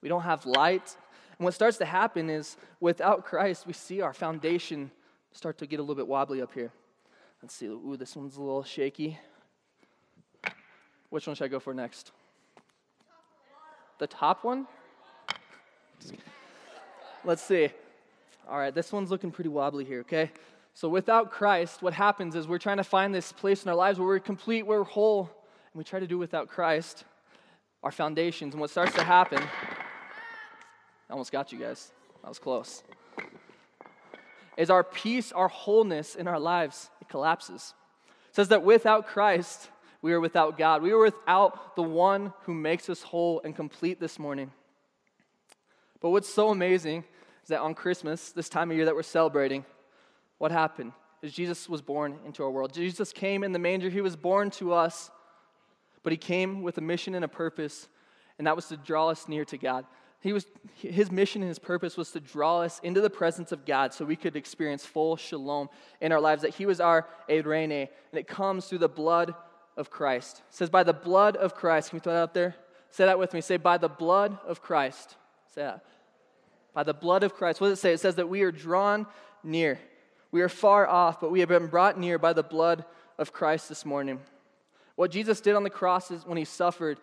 We 0.00 0.08
don't 0.08 0.22
have 0.22 0.46
light. 0.46 0.96
And 1.38 1.44
what 1.44 1.54
starts 1.54 1.78
to 1.78 1.84
happen 1.84 2.30
is 2.30 2.56
without 2.80 3.24
Christ, 3.24 3.66
we 3.66 3.72
see 3.72 4.00
our 4.00 4.12
foundation 4.12 4.92
start 5.32 5.58
to 5.58 5.66
get 5.66 5.80
a 5.80 5.82
little 5.82 5.94
bit 5.94 6.06
wobbly 6.06 6.42
up 6.42 6.52
here. 6.52 6.70
Let's 7.42 7.54
see. 7.54 7.66
Ooh, 7.66 7.96
this 7.98 8.14
one's 8.14 8.36
a 8.36 8.40
little 8.40 8.62
shaky. 8.62 9.18
Which 11.10 11.26
one 11.26 11.36
should 11.36 11.44
I 11.44 11.48
go 11.48 11.60
for 11.60 11.74
next? 11.74 12.12
The 13.98 14.06
top 14.06 14.44
one? 14.44 14.66
Let's 17.24 17.42
see. 17.42 17.68
All 18.48 18.58
right, 18.58 18.74
this 18.74 18.92
one's 18.92 19.10
looking 19.10 19.30
pretty 19.30 19.50
wobbly 19.50 19.84
here, 19.84 20.00
okay? 20.00 20.30
So 20.74 20.88
without 20.88 21.30
Christ, 21.30 21.82
what 21.82 21.92
happens 21.92 22.34
is 22.34 22.48
we're 22.48 22.58
trying 22.58 22.78
to 22.78 22.84
find 22.84 23.14
this 23.14 23.30
place 23.30 23.62
in 23.62 23.68
our 23.68 23.76
lives 23.76 23.98
where 23.98 24.08
we're 24.08 24.18
complete, 24.18 24.66
we're 24.66 24.84
whole, 24.84 25.30
and 25.72 25.78
we 25.78 25.84
try 25.84 26.00
to 26.00 26.06
do 26.06 26.18
without 26.18 26.48
Christ, 26.48 27.04
our 27.82 27.92
foundations. 27.92 28.54
And 28.54 28.60
what 28.60 28.70
starts 28.70 28.94
to 28.94 29.04
happen, 29.04 29.42
I 29.42 31.12
almost 31.12 31.30
got 31.30 31.52
you 31.52 31.58
guys. 31.58 31.92
That 32.22 32.28
was 32.28 32.38
close. 32.38 32.82
Is 34.56 34.70
our 34.70 34.84
peace, 34.84 35.32
our 35.32 35.48
wholeness 35.48 36.14
in 36.14 36.28
our 36.28 36.38
lives, 36.38 36.90
it 37.00 37.08
collapses. 37.08 37.74
It 38.28 38.36
says 38.36 38.48
that 38.48 38.62
without 38.62 39.06
Christ, 39.06 39.70
we 40.02 40.12
are 40.12 40.20
without 40.20 40.58
God. 40.58 40.82
We 40.82 40.92
are 40.92 40.98
without 40.98 41.76
the 41.76 41.82
one 41.82 42.32
who 42.42 42.52
makes 42.52 42.90
us 42.90 43.02
whole 43.02 43.40
and 43.44 43.54
complete 43.56 44.00
this 44.00 44.18
morning. 44.18 44.50
But 46.00 46.10
what's 46.10 46.28
so 46.28 46.50
amazing 46.50 47.04
is 47.44 47.48
that 47.48 47.60
on 47.60 47.74
Christmas, 47.74 48.32
this 48.32 48.48
time 48.48 48.70
of 48.70 48.76
year 48.76 48.86
that 48.86 48.94
we're 48.94 49.02
celebrating, 49.02 49.64
what 50.38 50.50
happened 50.50 50.92
is 51.22 51.32
Jesus 51.32 51.68
was 51.68 51.80
born 51.80 52.18
into 52.26 52.42
our 52.42 52.50
world. 52.50 52.74
Jesus 52.74 53.12
came 53.12 53.44
in 53.44 53.52
the 53.52 53.58
manger, 53.58 53.88
he 53.88 54.00
was 54.00 54.16
born 54.16 54.50
to 54.50 54.72
us, 54.72 55.10
but 56.02 56.12
he 56.12 56.16
came 56.16 56.62
with 56.62 56.78
a 56.78 56.80
mission 56.80 57.14
and 57.14 57.24
a 57.24 57.28
purpose, 57.28 57.88
and 58.38 58.46
that 58.48 58.56
was 58.56 58.66
to 58.68 58.76
draw 58.76 59.08
us 59.08 59.28
near 59.28 59.44
to 59.44 59.56
God. 59.56 59.86
He 60.22 60.32
was, 60.32 60.46
his 60.74 61.10
mission 61.10 61.42
and 61.42 61.48
his 61.48 61.58
purpose 61.58 61.96
was 61.96 62.12
to 62.12 62.20
draw 62.20 62.60
us 62.60 62.80
into 62.84 63.00
the 63.00 63.10
presence 63.10 63.50
of 63.50 63.66
God 63.66 63.92
so 63.92 64.04
we 64.04 64.14
could 64.14 64.36
experience 64.36 64.86
full 64.86 65.16
shalom 65.16 65.68
in 66.00 66.12
our 66.12 66.20
lives, 66.20 66.42
that 66.42 66.54
he 66.54 66.64
was 66.64 66.80
our 66.80 67.08
Eirene, 67.28 67.88
and 68.12 68.18
it 68.18 68.28
comes 68.28 68.66
through 68.66 68.78
the 68.78 68.88
blood 68.88 69.34
of 69.76 69.90
Christ. 69.90 70.42
It 70.48 70.54
says, 70.54 70.70
by 70.70 70.84
the 70.84 70.92
blood 70.92 71.36
of 71.36 71.56
Christ. 71.56 71.90
Can 71.90 71.96
we 71.96 72.00
throw 72.00 72.12
that 72.12 72.22
out 72.22 72.34
there? 72.34 72.54
Say 72.90 73.04
that 73.04 73.18
with 73.18 73.34
me. 73.34 73.40
Say, 73.40 73.56
by 73.56 73.78
the 73.78 73.88
blood 73.88 74.38
of 74.46 74.62
Christ. 74.62 75.16
Say 75.52 75.62
that. 75.62 75.84
By 76.72 76.84
the 76.84 76.94
blood 76.94 77.24
of 77.24 77.34
Christ. 77.34 77.60
What 77.60 77.70
does 77.70 77.78
it 77.78 77.82
say? 77.82 77.92
It 77.92 78.00
says 78.00 78.14
that 78.14 78.28
we 78.28 78.42
are 78.42 78.52
drawn 78.52 79.06
near. 79.42 79.80
We 80.30 80.40
are 80.42 80.48
far 80.48 80.86
off, 80.86 81.20
but 81.20 81.32
we 81.32 81.40
have 81.40 81.48
been 81.48 81.66
brought 81.66 81.98
near 81.98 82.18
by 82.18 82.32
the 82.32 82.44
blood 82.44 82.84
of 83.18 83.32
Christ 83.32 83.68
this 83.68 83.84
morning. 83.84 84.20
What 84.94 85.10
Jesus 85.10 85.40
did 85.40 85.56
on 85.56 85.64
the 85.64 85.70
cross 85.70 86.12
is 86.12 86.24
when 86.24 86.38
he 86.38 86.44
suffered 86.44 86.98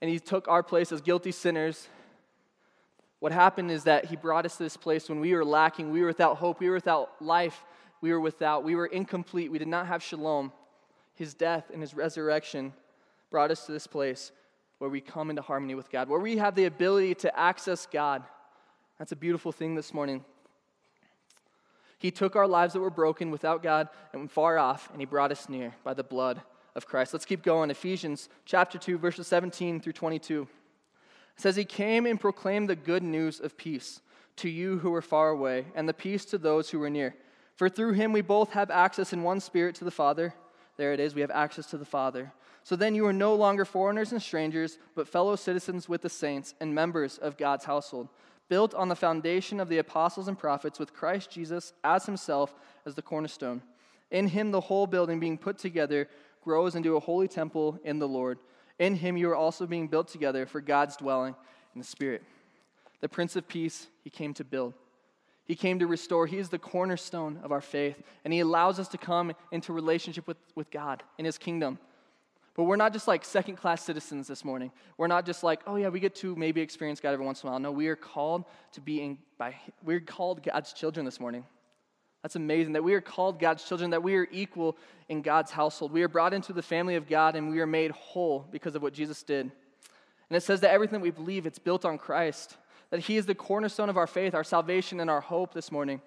and 0.00 0.10
he 0.10 0.18
took 0.18 0.48
our 0.48 0.62
place 0.62 0.90
as 0.90 1.00
guilty 1.00 1.32
sinners. 1.32 1.88
What 3.20 3.32
happened 3.32 3.70
is 3.70 3.84
that 3.84 4.06
he 4.06 4.16
brought 4.16 4.44
us 4.44 4.56
to 4.56 4.62
this 4.62 4.76
place 4.76 5.08
when 5.08 5.20
we 5.20 5.34
were 5.34 5.44
lacking, 5.44 5.90
we 5.90 6.00
were 6.00 6.08
without 6.08 6.36
hope, 6.36 6.60
we 6.60 6.68
were 6.68 6.74
without 6.74 7.10
life, 7.20 7.64
we 8.00 8.12
were 8.12 8.20
without, 8.20 8.62
we 8.62 8.74
were 8.74 8.86
incomplete, 8.86 9.50
we 9.50 9.58
did 9.58 9.68
not 9.68 9.86
have 9.86 10.02
shalom. 10.02 10.52
His 11.14 11.32
death 11.32 11.70
and 11.72 11.80
his 11.80 11.94
resurrection 11.94 12.74
brought 13.30 13.50
us 13.50 13.64
to 13.66 13.72
this 13.72 13.86
place 13.86 14.32
where 14.78 14.90
we 14.90 15.00
come 15.00 15.30
into 15.30 15.40
harmony 15.40 15.74
with 15.74 15.90
God, 15.90 16.08
where 16.08 16.20
we 16.20 16.36
have 16.36 16.54
the 16.54 16.66
ability 16.66 17.14
to 17.16 17.38
access 17.38 17.86
God. 17.86 18.22
That's 18.98 19.12
a 19.12 19.16
beautiful 19.16 19.52
thing 19.52 19.74
this 19.74 19.94
morning. 19.94 20.24
He 21.98 22.10
took 22.10 22.36
our 22.36 22.46
lives 22.46 22.74
that 22.74 22.80
were 22.80 22.90
broken 22.90 23.30
without 23.30 23.62
God 23.62 23.88
and 24.12 24.30
far 24.30 24.58
off, 24.58 24.90
and 24.92 25.00
He 25.00 25.06
brought 25.06 25.32
us 25.32 25.48
near 25.48 25.74
by 25.82 25.94
the 25.94 26.04
blood 26.04 26.42
of 26.74 26.86
Christ. 26.86 27.14
Let's 27.14 27.24
keep 27.24 27.42
going. 27.42 27.70
Ephesians 27.70 28.28
chapter 28.44 28.76
2, 28.78 28.98
verses 28.98 29.26
17 29.26 29.80
through 29.80 29.94
22. 29.94 30.46
It 31.36 31.42
says, 31.42 31.56
He 31.56 31.64
came 31.64 32.06
and 32.06 32.20
proclaimed 32.20 32.68
the 32.68 32.76
good 32.76 33.02
news 33.02 33.40
of 33.40 33.56
peace 33.56 34.00
to 34.36 34.48
you 34.48 34.78
who 34.78 34.90
were 34.90 35.02
far 35.02 35.30
away, 35.30 35.66
and 35.74 35.88
the 35.88 35.94
peace 35.94 36.24
to 36.26 36.38
those 36.38 36.70
who 36.70 36.78
were 36.78 36.90
near. 36.90 37.14
For 37.54 37.68
through 37.68 37.92
him 37.92 38.12
we 38.12 38.20
both 38.20 38.52
have 38.52 38.70
access 38.70 39.12
in 39.12 39.22
one 39.22 39.40
spirit 39.40 39.74
to 39.76 39.84
the 39.84 39.90
Father. 39.90 40.34
There 40.76 40.92
it 40.92 41.00
is, 41.00 41.14
we 41.14 41.22
have 41.22 41.30
access 41.30 41.66
to 41.70 41.78
the 41.78 41.86
Father. 41.86 42.32
So 42.62 42.76
then 42.76 42.94
you 42.94 43.06
are 43.06 43.12
no 43.14 43.34
longer 43.34 43.64
foreigners 43.64 44.12
and 44.12 44.20
strangers, 44.20 44.78
but 44.94 45.08
fellow 45.08 45.36
citizens 45.36 45.88
with 45.88 46.02
the 46.02 46.10
saints 46.10 46.54
and 46.60 46.74
members 46.74 47.16
of 47.16 47.38
God's 47.38 47.64
household 47.64 48.08
built 48.48 48.74
on 48.74 48.88
the 48.88 48.96
foundation 48.96 49.60
of 49.60 49.68
the 49.68 49.78
apostles 49.78 50.28
and 50.28 50.38
prophets, 50.38 50.78
with 50.78 50.94
Christ 50.94 51.30
Jesus 51.30 51.72
as 51.82 52.06
himself 52.06 52.54
as 52.84 52.94
the 52.94 53.02
cornerstone. 53.02 53.62
In 54.10 54.28
him, 54.28 54.50
the 54.50 54.60
whole 54.60 54.86
building 54.86 55.18
being 55.18 55.38
put 55.38 55.58
together 55.58 56.08
grows 56.42 56.76
into 56.76 56.96
a 56.96 57.00
holy 57.00 57.26
temple 57.26 57.78
in 57.84 57.98
the 57.98 58.06
Lord. 58.06 58.38
In 58.78 58.94
him, 58.94 59.16
you 59.16 59.30
are 59.30 59.36
also 59.36 59.66
being 59.66 59.88
built 59.88 60.08
together 60.08 60.46
for 60.46 60.60
God's 60.60 60.96
dwelling 60.96 61.34
in 61.74 61.80
the 61.80 61.86
Spirit. 61.86 62.22
The 63.00 63.08
Prince 63.08 63.36
of 63.36 63.48
Peace, 63.48 63.86
he 64.04 64.10
came 64.10 64.34
to 64.34 64.44
build. 64.44 64.74
He 65.44 65.54
came 65.54 65.78
to 65.78 65.86
restore. 65.86 66.26
He 66.26 66.38
is 66.38 66.48
the 66.48 66.58
cornerstone 66.58 67.38
of 67.42 67.52
our 67.52 67.60
faith, 67.60 68.02
and 68.24 68.32
he 68.32 68.40
allows 68.40 68.78
us 68.78 68.88
to 68.88 68.98
come 68.98 69.32
into 69.52 69.72
relationship 69.72 70.26
with, 70.26 70.38
with 70.54 70.70
God 70.70 71.02
in 71.18 71.24
his 71.24 71.38
kingdom. 71.38 71.78
But 72.54 72.64
we're 72.64 72.76
not 72.76 72.92
just 72.92 73.06
like 73.06 73.24
second 73.24 73.56
class 73.56 73.82
citizens 73.82 74.26
this 74.28 74.44
morning. 74.44 74.72
We're 74.96 75.08
not 75.08 75.26
just 75.26 75.44
like, 75.44 75.60
oh 75.66 75.76
yeah, 75.76 75.88
we 75.88 76.00
get 76.00 76.14
to 76.16 76.34
maybe 76.34 76.62
experience 76.62 77.00
God 77.00 77.12
every 77.12 77.24
once 77.24 77.42
in 77.42 77.48
a 77.48 77.52
while. 77.52 77.60
No, 77.60 77.70
we 77.70 77.88
are 77.88 77.96
called 77.96 78.44
to 78.72 78.80
be 78.80 79.02
in, 79.02 79.18
by, 79.36 79.54
we're 79.84 80.00
called 80.00 80.42
God's 80.42 80.72
children 80.72 81.04
this 81.04 81.20
morning. 81.20 81.44
That's 82.26 82.34
amazing 82.34 82.72
that 82.72 82.82
we 82.82 82.94
are 82.94 83.00
called 83.00 83.38
God's 83.38 83.62
children, 83.62 83.90
that 83.90 84.02
we 84.02 84.16
are 84.16 84.26
equal 84.32 84.76
in 85.08 85.22
God's 85.22 85.52
household. 85.52 85.92
We 85.92 86.02
are 86.02 86.08
brought 86.08 86.34
into 86.34 86.52
the 86.52 86.60
family 86.60 86.96
of 86.96 87.08
God 87.08 87.36
and 87.36 87.52
we 87.52 87.60
are 87.60 87.68
made 87.68 87.92
whole 87.92 88.44
because 88.50 88.74
of 88.74 88.82
what 88.82 88.94
Jesus 88.94 89.22
did. 89.22 89.42
And 89.42 90.36
it 90.36 90.42
says 90.42 90.58
that 90.62 90.72
everything 90.72 91.00
we 91.00 91.12
believe, 91.12 91.46
it's 91.46 91.60
built 91.60 91.84
on 91.84 91.98
Christ, 91.98 92.56
that 92.90 92.98
He 92.98 93.16
is 93.16 93.26
the 93.26 93.34
cornerstone 93.36 93.88
of 93.88 93.96
our 93.96 94.08
faith, 94.08 94.34
our 94.34 94.42
salvation, 94.42 94.98
and 94.98 95.08
our 95.08 95.20
hope 95.20 95.54
this 95.54 95.70
morning. 95.70 96.00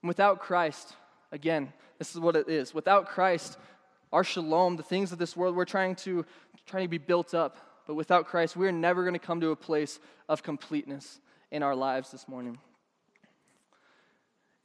And 0.00 0.08
without 0.08 0.40
Christ, 0.40 0.94
again, 1.30 1.70
this 1.98 2.14
is 2.14 2.18
what 2.18 2.34
it 2.34 2.48
is. 2.48 2.72
Without 2.72 3.06
Christ, 3.06 3.58
our 4.14 4.24
shalom, 4.24 4.76
the 4.76 4.82
things 4.82 5.12
of 5.12 5.18
this 5.18 5.36
world, 5.36 5.54
we're 5.54 5.66
trying 5.66 5.96
to, 5.96 6.24
trying 6.64 6.84
to 6.84 6.88
be 6.88 6.96
built 6.96 7.34
up. 7.34 7.58
But 7.86 7.92
without 7.92 8.24
Christ, 8.24 8.56
we're 8.56 8.72
never 8.72 9.02
going 9.02 9.12
to 9.12 9.18
come 9.18 9.42
to 9.42 9.50
a 9.50 9.56
place 9.56 10.00
of 10.30 10.42
completeness 10.42 11.20
in 11.50 11.62
our 11.62 11.74
lives 11.74 12.10
this 12.10 12.26
morning. 12.26 12.56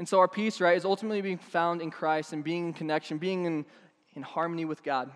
And 0.02 0.10
so 0.10 0.18
our 0.18 0.28
peace, 0.28 0.60
right, 0.60 0.76
is 0.76 0.84
ultimately 0.84 1.22
being 1.22 1.38
found 1.38 1.80
in 1.80 1.92
Christ 1.92 2.34
and 2.34 2.44
being 2.44 2.70
in 2.70 2.74
connection, 2.74 3.20
being 3.20 3.46
in, 3.46 3.66
in 4.16 4.24
harmony 4.24 4.66
with 4.66 4.82
God. 4.82 5.12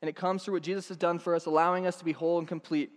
And 0.00 0.08
it 0.08 0.16
comes 0.16 0.42
through 0.42 0.54
what 0.54 0.62
Jesus 0.62 0.88
has 0.88 0.96
done 0.96 1.18
for 1.18 1.34
us, 1.34 1.44
allowing 1.44 1.86
us 1.86 1.96
to 1.96 2.04
be 2.06 2.12
whole 2.12 2.38
and 2.38 2.48
complete. 2.48 2.90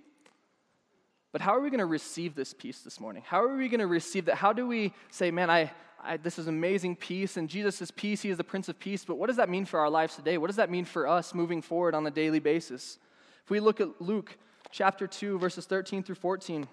But 1.33 1.41
how 1.41 1.53
are 1.53 1.59
we 1.59 1.69
going 1.69 1.79
to 1.79 1.85
receive 1.85 2.35
this 2.35 2.53
peace 2.53 2.79
this 2.79 3.01
morning? 3.01 3.21
How 3.27 3.43
are 3.43 3.57
we 3.57 3.67
going 3.67 3.81
to 3.81 3.87
receive 3.87 4.27
that? 4.27 4.35
How 4.35 4.53
do 4.53 4.65
we 4.65 4.93
say, 5.11 5.29
man, 5.29 5.49
I, 5.49 5.73
I, 6.01 6.15
this 6.15 6.39
is 6.39 6.47
amazing 6.47 6.95
peace, 6.95 7.35
and 7.35 7.49
Jesus 7.49 7.81
is 7.81 7.91
peace. 7.91 8.21
He 8.21 8.29
is 8.29 8.37
the 8.37 8.45
Prince 8.45 8.69
of 8.69 8.79
Peace. 8.79 9.03
But 9.03 9.17
what 9.17 9.27
does 9.27 9.35
that 9.35 9.49
mean 9.49 9.65
for 9.65 9.81
our 9.81 9.89
lives 9.89 10.15
today? 10.15 10.37
What 10.37 10.47
does 10.47 10.55
that 10.55 10.71
mean 10.71 10.85
for 10.85 11.05
us 11.05 11.33
moving 11.33 11.61
forward 11.61 11.93
on 11.93 12.07
a 12.07 12.11
daily 12.11 12.39
basis? 12.39 12.97
If 13.43 13.49
we 13.49 13.59
look 13.59 13.81
at 13.81 14.01
Luke 14.01 14.37
chapter 14.71 15.05
2, 15.05 15.37
verses 15.37 15.65
13 15.65 16.01
through 16.01 16.15
14, 16.15 16.65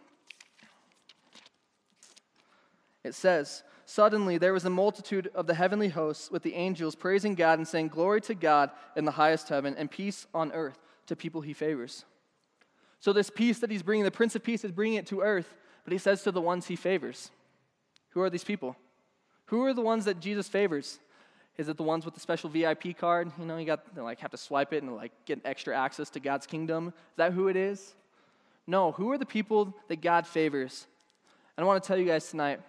it 3.03 3.17
says, 3.17 3.65
Suddenly 3.93 4.39
there 4.39 4.55
was 4.55 4.65
a 4.65 4.71
multitude 4.71 5.31
of 5.35 5.47
the 5.47 5.53
heavenly 5.53 5.91
hosts 5.91 6.31
with 6.31 6.43
the 6.43 6.55
angels 6.55 6.95
praising 6.95 7.35
God 7.35 7.59
and 7.59 7.69
saying, 7.69 7.89
Glory 7.89 8.23
to 8.23 8.35
God 8.35 8.71
in 8.97 9.05
the 9.05 9.11
highest 9.11 9.51
heaven, 9.51 9.75
and 9.77 9.91
peace 9.91 10.27
on 10.33 10.51
earth 10.53 10.79
to 11.09 11.15
people 11.15 11.43
he 11.43 11.53
favors. 11.53 12.07
So, 13.01 13.13
this 13.13 13.29
peace 13.29 13.59
that 13.59 13.71
he's 13.71 13.83
bringing, 13.83 14.07
the 14.07 14.11
Prince 14.11 14.35
of 14.35 14.43
Peace 14.43 14.65
is 14.65 14.73
bringing 14.73 14.97
it 14.97 15.07
to 15.09 15.21
earth, 15.21 15.55
but 15.85 15.93
he 15.93 15.99
says 15.99 16.23
to 16.23 16.33
the 16.33 16.41
ones 16.41 16.69
he 16.69 16.75
favors. 16.75 17.31
Who 18.13 18.23
are 18.23 18.31
these 18.31 18.45
people? 18.45 18.77
Who 19.49 19.67
are 19.67 19.75
the 19.75 19.83
ones 19.83 20.07
that 20.07 20.21
Jesus 20.21 20.49
favors? 20.49 20.99
Is 21.59 21.69
it 21.69 21.77
the 21.77 21.83
ones 21.83 22.07
with 22.07 22.15
the 22.15 22.21
special 22.21 22.49
VIP 22.49 22.97
card? 22.97 23.31
You 23.39 23.45
know, 23.45 23.59
you 23.59 23.67
got 23.67 23.85
like 23.95 24.21
have 24.21 24.31
to 24.31 24.39
swipe 24.39 24.73
it 24.73 24.83
and 24.83 24.97
like 24.97 25.13
get 25.27 25.43
extra 25.45 25.77
access 25.77 26.09
to 26.11 26.21
God's 26.21 26.47
kingdom. 26.47 26.95
Is 26.97 27.17
that 27.19 27.35
who 27.35 27.49
it 27.49 27.57
is? 27.57 27.95
No. 28.67 28.93
Who 28.93 29.13
are 29.13 29.19
the 29.19 29.27
people 29.27 29.77
that 29.89 30.01
God 30.01 30.27
favors? 30.27 30.87
And 31.59 31.65
I 31.65 31.67
want 31.67 31.83
to 31.83 31.87
tell 31.87 31.99
you 31.99 32.07
guys 32.07 32.31
tonight, 32.31 32.61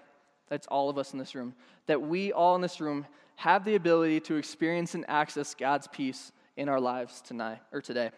that's 0.50 0.67
all 0.67 0.89
of 0.89 0.97
us 0.97 1.13
in 1.13 1.19
this 1.19 1.35
room, 1.35 1.53
that 1.88 2.01
we 2.01 2.31
all 2.31 2.55
in 2.55 2.62
this 2.62 2.81
room 2.81 3.05
have 3.35 3.65
the 3.65 3.75
ability 3.75 4.19
to 4.21 4.35
experience 4.35 4.95
and 4.95 5.05
access 5.07 5.55
God's 5.55 5.88
peace 5.88 6.31
in 6.55 6.69
our 6.69 6.79
lives 6.79 7.21
tonight 7.21 7.59
or 7.71 7.81
today. 7.81 8.12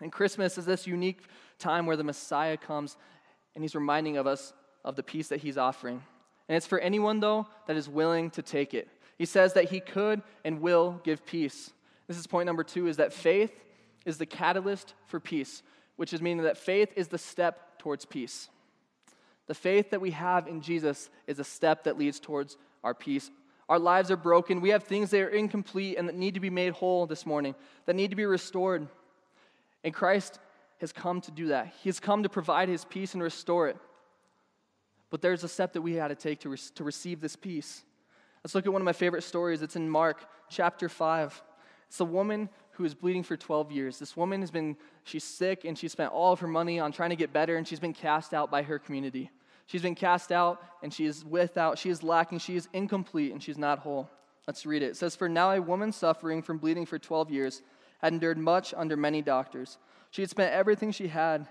And 0.00 0.10
Christmas 0.10 0.58
is 0.58 0.66
this 0.66 0.86
unique 0.86 1.22
time 1.58 1.86
where 1.86 1.96
the 1.96 2.04
Messiah 2.04 2.56
comes 2.56 2.96
and 3.54 3.62
he's 3.62 3.74
reminding 3.74 4.16
of 4.16 4.26
us 4.26 4.52
of 4.84 4.96
the 4.96 5.02
peace 5.02 5.28
that 5.28 5.40
he's 5.40 5.56
offering. 5.56 6.02
And 6.48 6.56
it's 6.56 6.66
for 6.66 6.78
anyone, 6.78 7.20
though, 7.20 7.46
that 7.66 7.76
is 7.76 7.88
willing 7.88 8.30
to 8.30 8.42
take 8.42 8.74
it. 8.74 8.88
He 9.16 9.24
says 9.24 9.54
that 9.54 9.70
he 9.70 9.80
could 9.80 10.22
and 10.44 10.60
will 10.60 11.00
give 11.04 11.24
peace. 11.24 11.70
This 12.08 12.18
is 12.18 12.26
point 12.26 12.46
number 12.46 12.64
two 12.64 12.86
is 12.86 12.96
that 12.96 13.12
faith 13.12 13.64
is 14.04 14.18
the 14.18 14.26
catalyst 14.26 14.94
for 15.06 15.20
peace, 15.20 15.62
which 15.96 16.12
is 16.12 16.20
meaning 16.20 16.44
that 16.44 16.58
faith 16.58 16.92
is 16.96 17.08
the 17.08 17.18
step 17.18 17.78
towards 17.78 18.04
peace. 18.04 18.50
The 19.46 19.54
faith 19.54 19.90
that 19.90 20.00
we 20.00 20.12
have 20.12 20.46
in 20.46 20.60
Jesus 20.60 21.10
is 21.26 21.38
a 21.38 21.44
step 21.44 21.84
that 21.84 21.98
leads 21.98 22.18
towards 22.18 22.56
our 22.82 22.94
peace. 22.94 23.30
Our 23.68 23.78
lives 23.78 24.10
are 24.10 24.16
broken. 24.16 24.60
We 24.60 24.70
have 24.70 24.84
things 24.84 25.10
that 25.10 25.20
are 25.20 25.28
incomplete 25.28 25.96
and 25.98 26.08
that 26.08 26.14
need 26.14 26.34
to 26.34 26.40
be 26.40 26.50
made 26.50 26.72
whole 26.72 27.06
this 27.06 27.26
morning, 27.26 27.54
that 27.86 27.96
need 27.96 28.10
to 28.10 28.16
be 28.16 28.26
restored. 28.26 28.86
And 29.82 29.92
Christ 29.92 30.38
has 30.78 30.92
come 30.92 31.20
to 31.22 31.30
do 31.30 31.48
that. 31.48 31.72
He 31.82 31.88
has 31.88 32.00
come 32.00 32.22
to 32.22 32.28
provide 32.28 32.68
his 32.68 32.84
peace 32.84 33.14
and 33.14 33.22
restore 33.22 33.68
it. 33.68 33.76
But 35.10 35.22
there's 35.22 35.44
a 35.44 35.48
step 35.48 35.74
that 35.74 35.82
we 35.82 35.94
had 35.94 36.08
to 36.08 36.14
take 36.14 36.40
to, 36.40 36.48
re- 36.48 36.58
to 36.74 36.84
receive 36.84 37.20
this 37.20 37.36
peace. 37.36 37.82
Let's 38.42 38.54
look 38.54 38.66
at 38.66 38.72
one 38.72 38.82
of 38.82 38.86
my 38.86 38.92
favorite 38.92 39.22
stories. 39.22 39.62
It's 39.62 39.76
in 39.76 39.88
Mark 39.88 40.26
chapter 40.50 40.88
5. 40.88 41.42
It's 41.88 42.00
a 42.00 42.04
woman 42.04 42.48
who 42.76 42.84
is 42.84 42.94
bleeding 42.94 43.22
for 43.22 43.36
12 43.36 43.70
years. 43.70 43.98
This 43.98 44.16
woman 44.16 44.40
has 44.40 44.50
been, 44.50 44.76
she's 45.04 45.24
sick 45.24 45.64
and 45.64 45.78
she 45.78 45.88
spent 45.88 46.12
all 46.12 46.32
of 46.32 46.40
her 46.40 46.48
money 46.48 46.80
on 46.80 46.92
trying 46.92 47.10
to 47.10 47.16
get 47.16 47.32
better 47.32 47.56
and 47.56 47.66
she's 47.66 47.80
been 47.80 47.92
cast 47.92 48.34
out 48.34 48.50
by 48.50 48.62
her 48.62 48.78
community. 48.78 49.30
She's 49.66 49.82
been 49.82 49.94
cast 49.94 50.32
out 50.32 50.62
and 50.82 50.92
she 50.92 51.06
is 51.06 51.24
without, 51.24 51.78
she 51.78 51.90
is 51.90 52.02
lacking, 52.02 52.38
she 52.38 52.56
is 52.56 52.68
incomplete 52.72 53.32
and 53.32 53.42
she's 53.42 53.58
not 53.58 53.78
whole. 53.78 54.10
Let's 54.46 54.66
read 54.66 54.82
it. 54.82 54.90
It 54.90 54.96
says, 54.96 55.16
For 55.16 55.28
now 55.28 55.52
a 55.52 55.62
woman 55.62 55.92
suffering 55.92 56.42
from 56.42 56.58
bleeding 56.58 56.84
for 56.84 56.98
12 56.98 57.30
years 57.30 57.62
had 57.98 58.12
endured 58.12 58.38
much 58.38 58.74
under 58.76 58.96
many 58.96 59.22
doctors. 59.22 59.78
She 60.10 60.22
had 60.22 60.30
spent 60.30 60.52
everything 60.52 60.92
she 60.92 61.08
had 61.08 61.46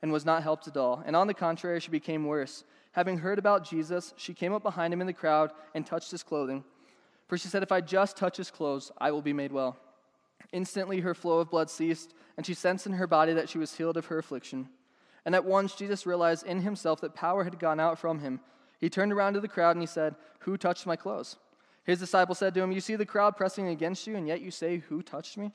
and 0.00 0.12
was 0.12 0.24
not 0.24 0.42
helped 0.42 0.68
at 0.68 0.76
all. 0.76 1.02
And 1.04 1.14
on 1.14 1.26
the 1.26 1.34
contrary, 1.34 1.80
she 1.80 1.90
became 1.90 2.24
worse. 2.24 2.64
Having 2.92 3.18
heard 3.18 3.38
about 3.38 3.68
Jesus, 3.68 4.14
she 4.16 4.32
came 4.32 4.54
up 4.54 4.62
behind 4.62 4.94
him 4.94 5.00
in 5.00 5.06
the 5.06 5.12
crowd 5.12 5.50
and 5.74 5.84
touched 5.84 6.10
his 6.10 6.22
clothing. 6.22 6.64
For 7.26 7.36
she 7.36 7.48
said, 7.48 7.62
If 7.62 7.72
I 7.72 7.80
just 7.80 8.16
touch 8.16 8.36
his 8.36 8.50
clothes, 8.50 8.90
I 8.98 9.10
will 9.10 9.22
be 9.22 9.32
made 9.32 9.52
well. 9.52 9.76
Instantly 10.52 11.00
her 11.00 11.14
flow 11.14 11.38
of 11.38 11.50
blood 11.50 11.70
ceased, 11.70 12.14
and 12.36 12.46
she 12.46 12.54
sensed 12.54 12.86
in 12.86 12.92
her 12.92 13.06
body 13.06 13.32
that 13.34 13.48
she 13.48 13.58
was 13.58 13.74
healed 13.74 13.96
of 13.96 14.06
her 14.06 14.18
affliction. 14.18 14.68
And 15.24 15.34
at 15.34 15.44
once 15.44 15.74
Jesus 15.74 16.06
realized 16.06 16.46
in 16.46 16.62
himself 16.62 17.00
that 17.00 17.14
power 17.14 17.44
had 17.44 17.58
gone 17.58 17.80
out 17.80 17.98
from 17.98 18.20
him. 18.20 18.40
He 18.80 18.88
turned 18.88 19.12
around 19.12 19.34
to 19.34 19.40
the 19.40 19.48
crowd 19.48 19.72
and 19.72 19.82
he 19.82 19.86
said, 19.86 20.14
Who 20.40 20.56
touched 20.56 20.86
my 20.86 20.96
clothes? 20.96 21.36
His 21.84 21.98
disciples 21.98 22.38
said 22.38 22.54
to 22.54 22.62
him, 22.62 22.72
You 22.72 22.80
see 22.80 22.96
the 22.96 23.06
crowd 23.06 23.36
pressing 23.36 23.68
against 23.68 24.06
you, 24.06 24.16
and 24.16 24.28
yet 24.28 24.40
you 24.40 24.50
say, 24.50 24.78
Who 24.88 25.02
touched 25.02 25.36
me? 25.36 25.52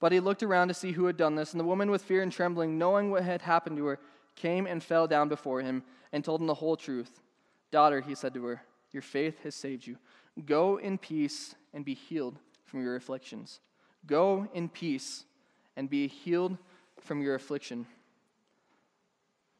But 0.00 0.12
he 0.12 0.20
looked 0.20 0.42
around 0.42 0.68
to 0.68 0.74
see 0.74 0.92
who 0.92 1.06
had 1.06 1.16
done 1.16 1.34
this, 1.34 1.52
and 1.52 1.60
the 1.60 1.64
woman, 1.64 1.90
with 1.90 2.02
fear 2.02 2.22
and 2.22 2.32
trembling, 2.32 2.78
knowing 2.78 3.10
what 3.10 3.22
had 3.22 3.42
happened 3.42 3.76
to 3.76 3.84
her, 3.86 3.98
came 4.34 4.66
and 4.66 4.82
fell 4.82 5.06
down 5.06 5.28
before 5.28 5.60
him 5.60 5.82
and 6.12 6.24
told 6.24 6.40
him 6.40 6.46
the 6.46 6.54
whole 6.54 6.76
truth. 6.76 7.20
Daughter, 7.70 8.00
he 8.00 8.14
said 8.14 8.32
to 8.34 8.44
her, 8.44 8.62
Your 8.92 9.02
faith 9.02 9.38
has 9.42 9.54
saved 9.54 9.86
you. 9.86 9.98
Go 10.46 10.78
in 10.78 10.96
peace 10.96 11.54
and 11.74 11.84
be 11.84 11.94
healed 11.94 12.38
from 12.64 12.82
your 12.82 12.96
afflictions. 12.96 13.60
Go 14.06 14.48
in 14.54 14.68
peace 14.68 15.24
and 15.76 15.88
be 15.88 16.08
healed 16.08 16.56
from 17.00 17.22
your 17.22 17.34
affliction. 17.34 17.86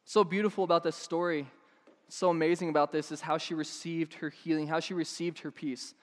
So 0.04 0.24
beautiful 0.24 0.64
about 0.64 0.82
this 0.82 0.96
story, 0.96 1.46
so 2.08 2.30
amazing 2.30 2.68
about 2.68 2.92
this 2.92 3.12
is 3.12 3.20
how 3.20 3.38
she 3.38 3.54
received 3.54 4.14
her 4.14 4.30
healing, 4.30 4.66
how 4.66 4.80
she 4.80 4.94
received 4.94 5.40
her 5.40 5.50
peace. 5.50 5.94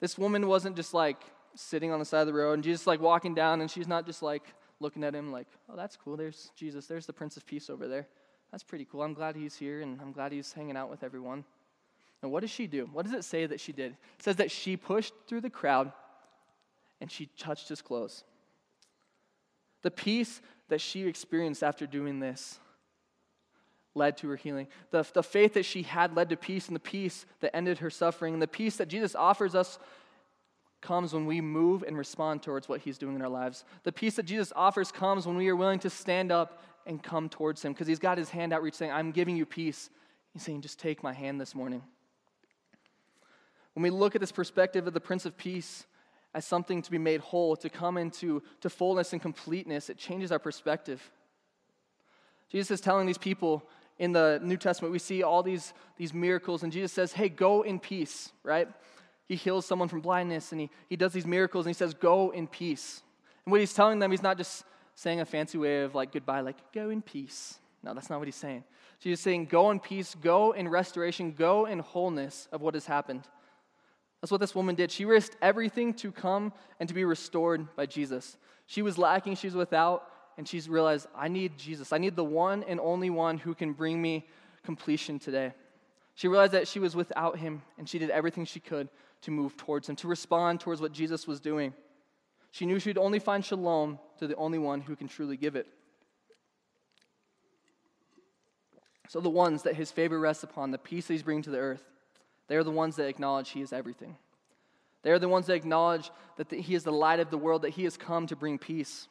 This 0.00 0.18
woman 0.18 0.46
wasn't 0.46 0.76
just 0.76 0.92
like 0.92 1.22
sitting 1.54 1.90
on 1.90 1.98
the 1.98 2.04
side 2.04 2.20
of 2.20 2.26
the 2.26 2.34
road 2.34 2.54
and 2.54 2.64
Jesus 2.64 2.86
like 2.86 3.00
walking 3.00 3.34
down 3.34 3.60
and 3.60 3.70
she's 3.70 3.88
not 3.88 4.06
just 4.06 4.22
like 4.22 4.42
looking 4.80 5.04
at 5.04 5.14
him 5.14 5.32
like, 5.32 5.46
oh, 5.70 5.76
that's 5.76 5.96
cool. 5.96 6.16
There's 6.16 6.50
Jesus. 6.56 6.86
There's 6.86 7.06
the 7.06 7.12
Prince 7.12 7.36
of 7.36 7.46
Peace 7.46 7.70
over 7.70 7.88
there. 7.88 8.06
That's 8.50 8.62
pretty 8.62 8.84
cool. 8.84 9.02
I'm 9.02 9.14
glad 9.14 9.34
he's 9.34 9.56
here 9.56 9.80
and 9.80 10.00
I'm 10.00 10.12
glad 10.12 10.32
he's 10.32 10.52
hanging 10.52 10.76
out 10.76 10.90
with 10.90 11.02
everyone. 11.02 11.44
And 12.22 12.30
what 12.30 12.40
does 12.40 12.50
she 12.50 12.66
do? 12.66 12.88
What 12.92 13.04
does 13.04 13.14
it 13.14 13.24
say 13.24 13.46
that 13.46 13.60
she 13.60 13.72
did? 13.72 13.92
It 13.92 14.22
says 14.22 14.36
that 14.36 14.50
she 14.50 14.76
pushed 14.76 15.14
through 15.26 15.40
the 15.40 15.50
crowd 15.50 15.92
and 17.04 17.12
she 17.12 17.28
touched 17.36 17.68
his 17.68 17.82
clothes. 17.82 18.24
The 19.82 19.90
peace 19.90 20.40
that 20.70 20.80
she 20.80 21.06
experienced 21.06 21.62
after 21.62 21.86
doing 21.86 22.18
this 22.18 22.58
led 23.94 24.16
to 24.16 24.28
her 24.30 24.36
healing. 24.36 24.68
The, 24.90 25.06
the 25.12 25.22
faith 25.22 25.52
that 25.52 25.66
she 25.66 25.82
had 25.82 26.16
led 26.16 26.30
to 26.30 26.38
peace, 26.38 26.66
and 26.66 26.74
the 26.74 26.80
peace 26.80 27.26
that 27.40 27.54
ended 27.54 27.76
her 27.80 27.90
suffering, 27.90 28.32
and 28.32 28.42
the 28.42 28.48
peace 28.48 28.78
that 28.78 28.88
Jesus 28.88 29.14
offers 29.14 29.54
us 29.54 29.78
comes 30.80 31.12
when 31.12 31.26
we 31.26 31.42
move 31.42 31.82
and 31.82 31.98
respond 31.98 32.42
towards 32.42 32.70
what 32.70 32.80
he's 32.80 32.96
doing 32.96 33.16
in 33.16 33.20
our 33.20 33.28
lives. 33.28 33.66
The 33.82 33.92
peace 33.92 34.16
that 34.16 34.24
Jesus 34.24 34.50
offers 34.56 34.90
comes 34.90 35.26
when 35.26 35.36
we 35.36 35.50
are 35.50 35.56
willing 35.56 35.80
to 35.80 35.90
stand 35.90 36.32
up 36.32 36.62
and 36.86 37.02
come 37.02 37.28
towards 37.28 37.62
him 37.62 37.74
because 37.74 37.86
he's 37.86 37.98
got 37.98 38.16
his 38.16 38.30
hand 38.30 38.54
out 38.54 38.62
reach 38.62 38.72
saying, 38.72 38.92
I'm 38.92 39.10
giving 39.10 39.36
you 39.36 39.44
peace. 39.44 39.90
He's 40.32 40.42
saying, 40.42 40.62
just 40.62 40.78
take 40.78 41.02
my 41.02 41.12
hand 41.12 41.38
this 41.38 41.54
morning. 41.54 41.82
When 43.74 43.82
we 43.82 43.90
look 43.90 44.14
at 44.14 44.22
this 44.22 44.32
perspective 44.32 44.86
of 44.86 44.94
the 44.94 45.00
Prince 45.00 45.26
of 45.26 45.36
Peace, 45.36 45.84
as 46.34 46.44
something 46.44 46.82
to 46.82 46.90
be 46.90 46.98
made 46.98 47.20
whole, 47.20 47.56
to 47.56 47.70
come 47.70 47.96
into 47.96 48.42
to 48.60 48.68
fullness 48.68 49.12
and 49.12 49.22
completeness, 49.22 49.88
it 49.88 49.96
changes 49.96 50.32
our 50.32 50.38
perspective. 50.38 51.10
Jesus 52.50 52.72
is 52.72 52.80
telling 52.80 53.06
these 53.06 53.18
people 53.18 53.62
in 53.98 54.12
the 54.12 54.40
New 54.42 54.56
Testament, 54.56 54.92
we 54.92 54.98
see 54.98 55.22
all 55.22 55.42
these, 55.42 55.72
these 55.96 56.12
miracles, 56.12 56.62
and 56.62 56.72
Jesus 56.72 56.92
says, 56.92 57.12
Hey, 57.12 57.28
go 57.28 57.62
in 57.62 57.78
peace, 57.78 58.32
right? 58.42 58.68
He 59.26 59.36
heals 59.36 59.64
someone 59.64 59.88
from 59.88 60.00
blindness, 60.00 60.52
and 60.52 60.60
he, 60.60 60.70
he 60.88 60.96
does 60.96 61.12
these 61.12 61.26
miracles, 61.26 61.66
and 61.66 61.74
he 61.74 61.78
says, 61.78 61.94
Go 61.94 62.30
in 62.30 62.48
peace. 62.48 63.02
And 63.44 63.52
what 63.52 63.60
he's 63.60 63.72
telling 63.72 64.00
them, 64.00 64.10
he's 64.10 64.22
not 64.22 64.36
just 64.36 64.64
saying 64.96 65.20
a 65.20 65.24
fancy 65.24 65.58
way 65.58 65.82
of 65.82 65.94
like 65.94 66.12
goodbye, 66.12 66.40
like, 66.40 66.56
go 66.72 66.90
in 66.90 67.02
peace. 67.02 67.58
No, 67.82 67.94
that's 67.94 68.10
not 68.10 68.18
what 68.18 68.26
he's 68.26 68.34
saying. 68.34 68.64
Jesus 69.00 69.20
is 69.20 69.24
saying, 69.24 69.46
Go 69.46 69.70
in 69.70 69.78
peace, 69.78 70.16
go 70.20 70.52
in 70.52 70.68
restoration, 70.68 71.32
go 71.32 71.66
in 71.66 71.78
wholeness 71.78 72.48
of 72.50 72.60
what 72.60 72.74
has 72.74 72.86
happened. 72.86 73.28
That's 74.24 74.30
what 74.30 74.40
this 74.40 74.54
woman 74.54 74.74
did. 74.74 74.90
She 74.90 75.04
risked 75.04 75.36
everything 75.42 75.92
to 75.96 76.10
come 76.10 76.54
and 76.80 76.88
to 76.88 76.94
be 76.94 77.04
restored 77.04 77.68
by 77.76 77.84
Jesus. 77.84 78.38
She 78.64 78.80
was 78.80 78.96
lacking, 78.96 79.36
she 79.36 79.48
was 79.48 79.54
without, 79.54 80.08
and 80.38 80.48
she's 80.48 80.66
realized, 80.66 81.08
I 81.14 81.28
need 81.28 81.58
Jesus. 81.58 81.92
I 81.92 81.98
need 81.98 82.16
the 82.16 82.24
one 82.24 82.62
and 82.62 82.80
only 82.80 83.10
one 83.10 83.36
who 83.36 83.54
can 83.54 83.74
bring 83.74 84.00
me 84.00 84.26
completion 84.64 85.18
today. 85.18 85.52
She 86.14 86.26
realized 86.26 86.52
that 86.52 86.66
she 86.66 86.78
was 86.78 86.96
without 86.96 87.36
him, 87.36 87.60
and 87.76 87.86
she 87.86 87.98
did 87.98 88.08
everything 88.08 88.46
she 88.46 88.60
could 88.60 88.88
to 89.20 89.30
move 89.30 89.58
towards 89.58 89.90
him, 89.90 89.96
to 89.96 90.08
respond 90.08 90.58
towards 90.58 90.80
what 90.80 90.92
Jesus 90.92 91.26
was 91.26 91.38
doing. 91.38 91.74
She 92.50 92.64
knew 92.64 92.78
she'd 92.78 92.96
only 92.96 93.18
find 93.18 93.44
shalom 93.44 93.98
to 94.20 94.26
the 94.26 94.36
only 94.36 94.58
one 94.58 94.80
who 94.80 94.96
can 94.96 95.06
truly 95.06 95.36
give 95.36 95.54
it. 95.54 95.66
So, 99.10 99.20
the 99.20 99.28
ones 99.28 99.64
that 99.64 99.76
his 99.76 99.90
favor 99.90 100.18
rests 100.18 100.44
upon, 100.44 100.70
the 100.70 100.78
peace 100.78 101.08
that 101.08 101.12
he's 101.12 101.22
bringing 101.22 101.42
to 101.42 101.50
the 101.50 101.58
earth, 101.58 101.84
they 102.48 102.56
are 102.56 102.64
the 102.64 102.70
ones 102.70 102.96
that 102.96 103.08
acknowledge 103.08 103.50
He 103.50 103.60
is 103.60 103.72
everything. 103.72 104.16
They 105.02 105.10
are 105.10 105.18
the 105.18 105.28
ones 105.28 105.46
that 105.46 105.54
acknowledge 105.54 106.10
that 106.36 106.48
the, 106.48 106.60
He 106.60 106.74
is 106.74 106.84
the 106.84 106.92
light 106.92 107.20
of 107.20 107.30
the 107.30 107.38
world, 107.38 107.62
that 107.62 107.70
He 107.70 107.84
has 107.84 107.96
come 107.96 108.26
to 108.26 108.36
bring 108.36 108.58
peace. 108.58 109.08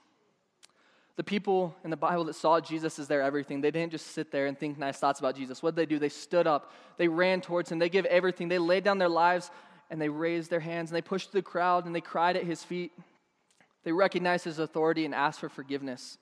The 1.16 1.24
people 1.24 1.76
in 1.84 1.92
the 1.92 1.98
Bible 1.98 2.24
that 2.26 2.34
saw 2.34 2.60
Jesus 2.60 2.98
as 2.98 3.08
their 3.08 3.22
everything, 3.22 3.62
they 3.62 3.70
didn't 3.70 3.92
just 3.92 4.08
sit 4.08 4.32
there 4.32 4.48
and 4.48 4.58
think 4.58 4.80
nice 4.80 4.98
thoughts 4.98 5.20
about 5.20 5.36
Jesus. 5.36 5.62
What 5.62 5.76
did 5.76 5.82
they 5.82 5.86
do? 5.86 6.00
They 6.00 6.10
stood 6.10 6.48
up, 6.48 6.72
they 6.98 7.08
ran 7.08 7.42
towards 7.42 7.72
Him, 7.72 7.80
they 7.80 7.90
gave 7.90 8.06
everything, 8.06 8.48
they 8.50 8.58
laid 8.58 8.84
down 8.84 8.98
their 8.98 9.10
lives, 9.10 9.52
and 9.92 10.02
they 10.02 10.10
raised 10.10 10.50
their 10.50 10.60
hands, 10.60 10.90
and 10.90 10.98
they 10.98 11.02
pushed 11.02 11.32
the 11.32 11.42
crowd, 11.42 11.86
and 11.86 11.96
they 11.96 12.02
cried 12.02 12.36
at 12.36 12.44
His 12.44 12.64
feet. 12.64 12.92
They 13.84 13.92
recognized 13.92 14.46
His 14.46 14.58
authority 14.58 15.06
and 15.06 15.14
asked 15.14 15.40
for 15.40 15.50
forgiveness. 15.50 16.18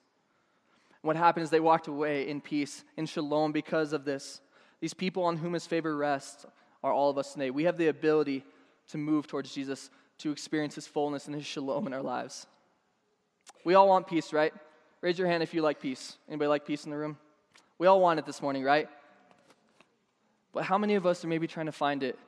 what 1.00 1.16
happened 1.16 1.44
is 1.44 1.50
they 1.50 1.60
walked 1.60 1.86
away 1.86 2.28
in 2.28 2.42
peace, 2.42 2.84
in 2.96 3.06
shalom, 3.06 3.52
because 3.52 3.94
of 3.94 4.04
this. 4.04 4.42
These 4.80 4.94
people 4.94 5.24
on 5.24 5.38
whom 5.38 5.54
His 5.54 5.66
favor 5.66 5.96
rests 5.96 6.44
are 6.82 6.92
all 6.92 7.10
of 7.10 7.18
us 7.18 7.32
today. 7.32 7.50
We 7.50 7.64
have 7.64 7.76
the 7.76 7.88
ability 7.88 8.44
to 8.88 8.98
move 8.98 9.26
towards 9.26 9.54
Jesus, 9.54 9.90
to 10.18 10.30
experience 10.32 10.74
his 10.74 10.86
fullness 10.86 11.26
and 11.26 11.34
his 11.34 11.46
shalom 11.46 11.86
in 11.86 11.92
our 11.92 12.02
lives. 12.02 12.46
We 13.64 13.74
all 13.74 13.88
want 13.88 14.06
peace, 14.06 14.32
right? 14.32 14.52
Raise 15.00 15.18
your 15.18 15.28
hand 15.28 15.42
if 15.42 15.54
you 15.54 15.62
like 15.62 15.80
peace. 15.80 16.16
Anybody 16.28 16.48
like 16.48 16.66
peace 16.66 16.84
in 16.84 16.90
the 16.90 16.96
room? 16.96 17.16
We 17.78 17.86
all 17.86 18.00
want 18.00 18.18
it 18.18 18.26
this 18.26 18.42
morning, 18.42 18.62
right? 18.62 18.88
But 20.52 20.64
how 20.64 20.78
many 20.78 20.94
of 20.94 21.06
us 21.06 21.24
are 21.24 21.28
maybe 21.28 21.46
trying 21.46 21.66
to 21.66 21.72
find 21.72 22.02
it 22.02 22.18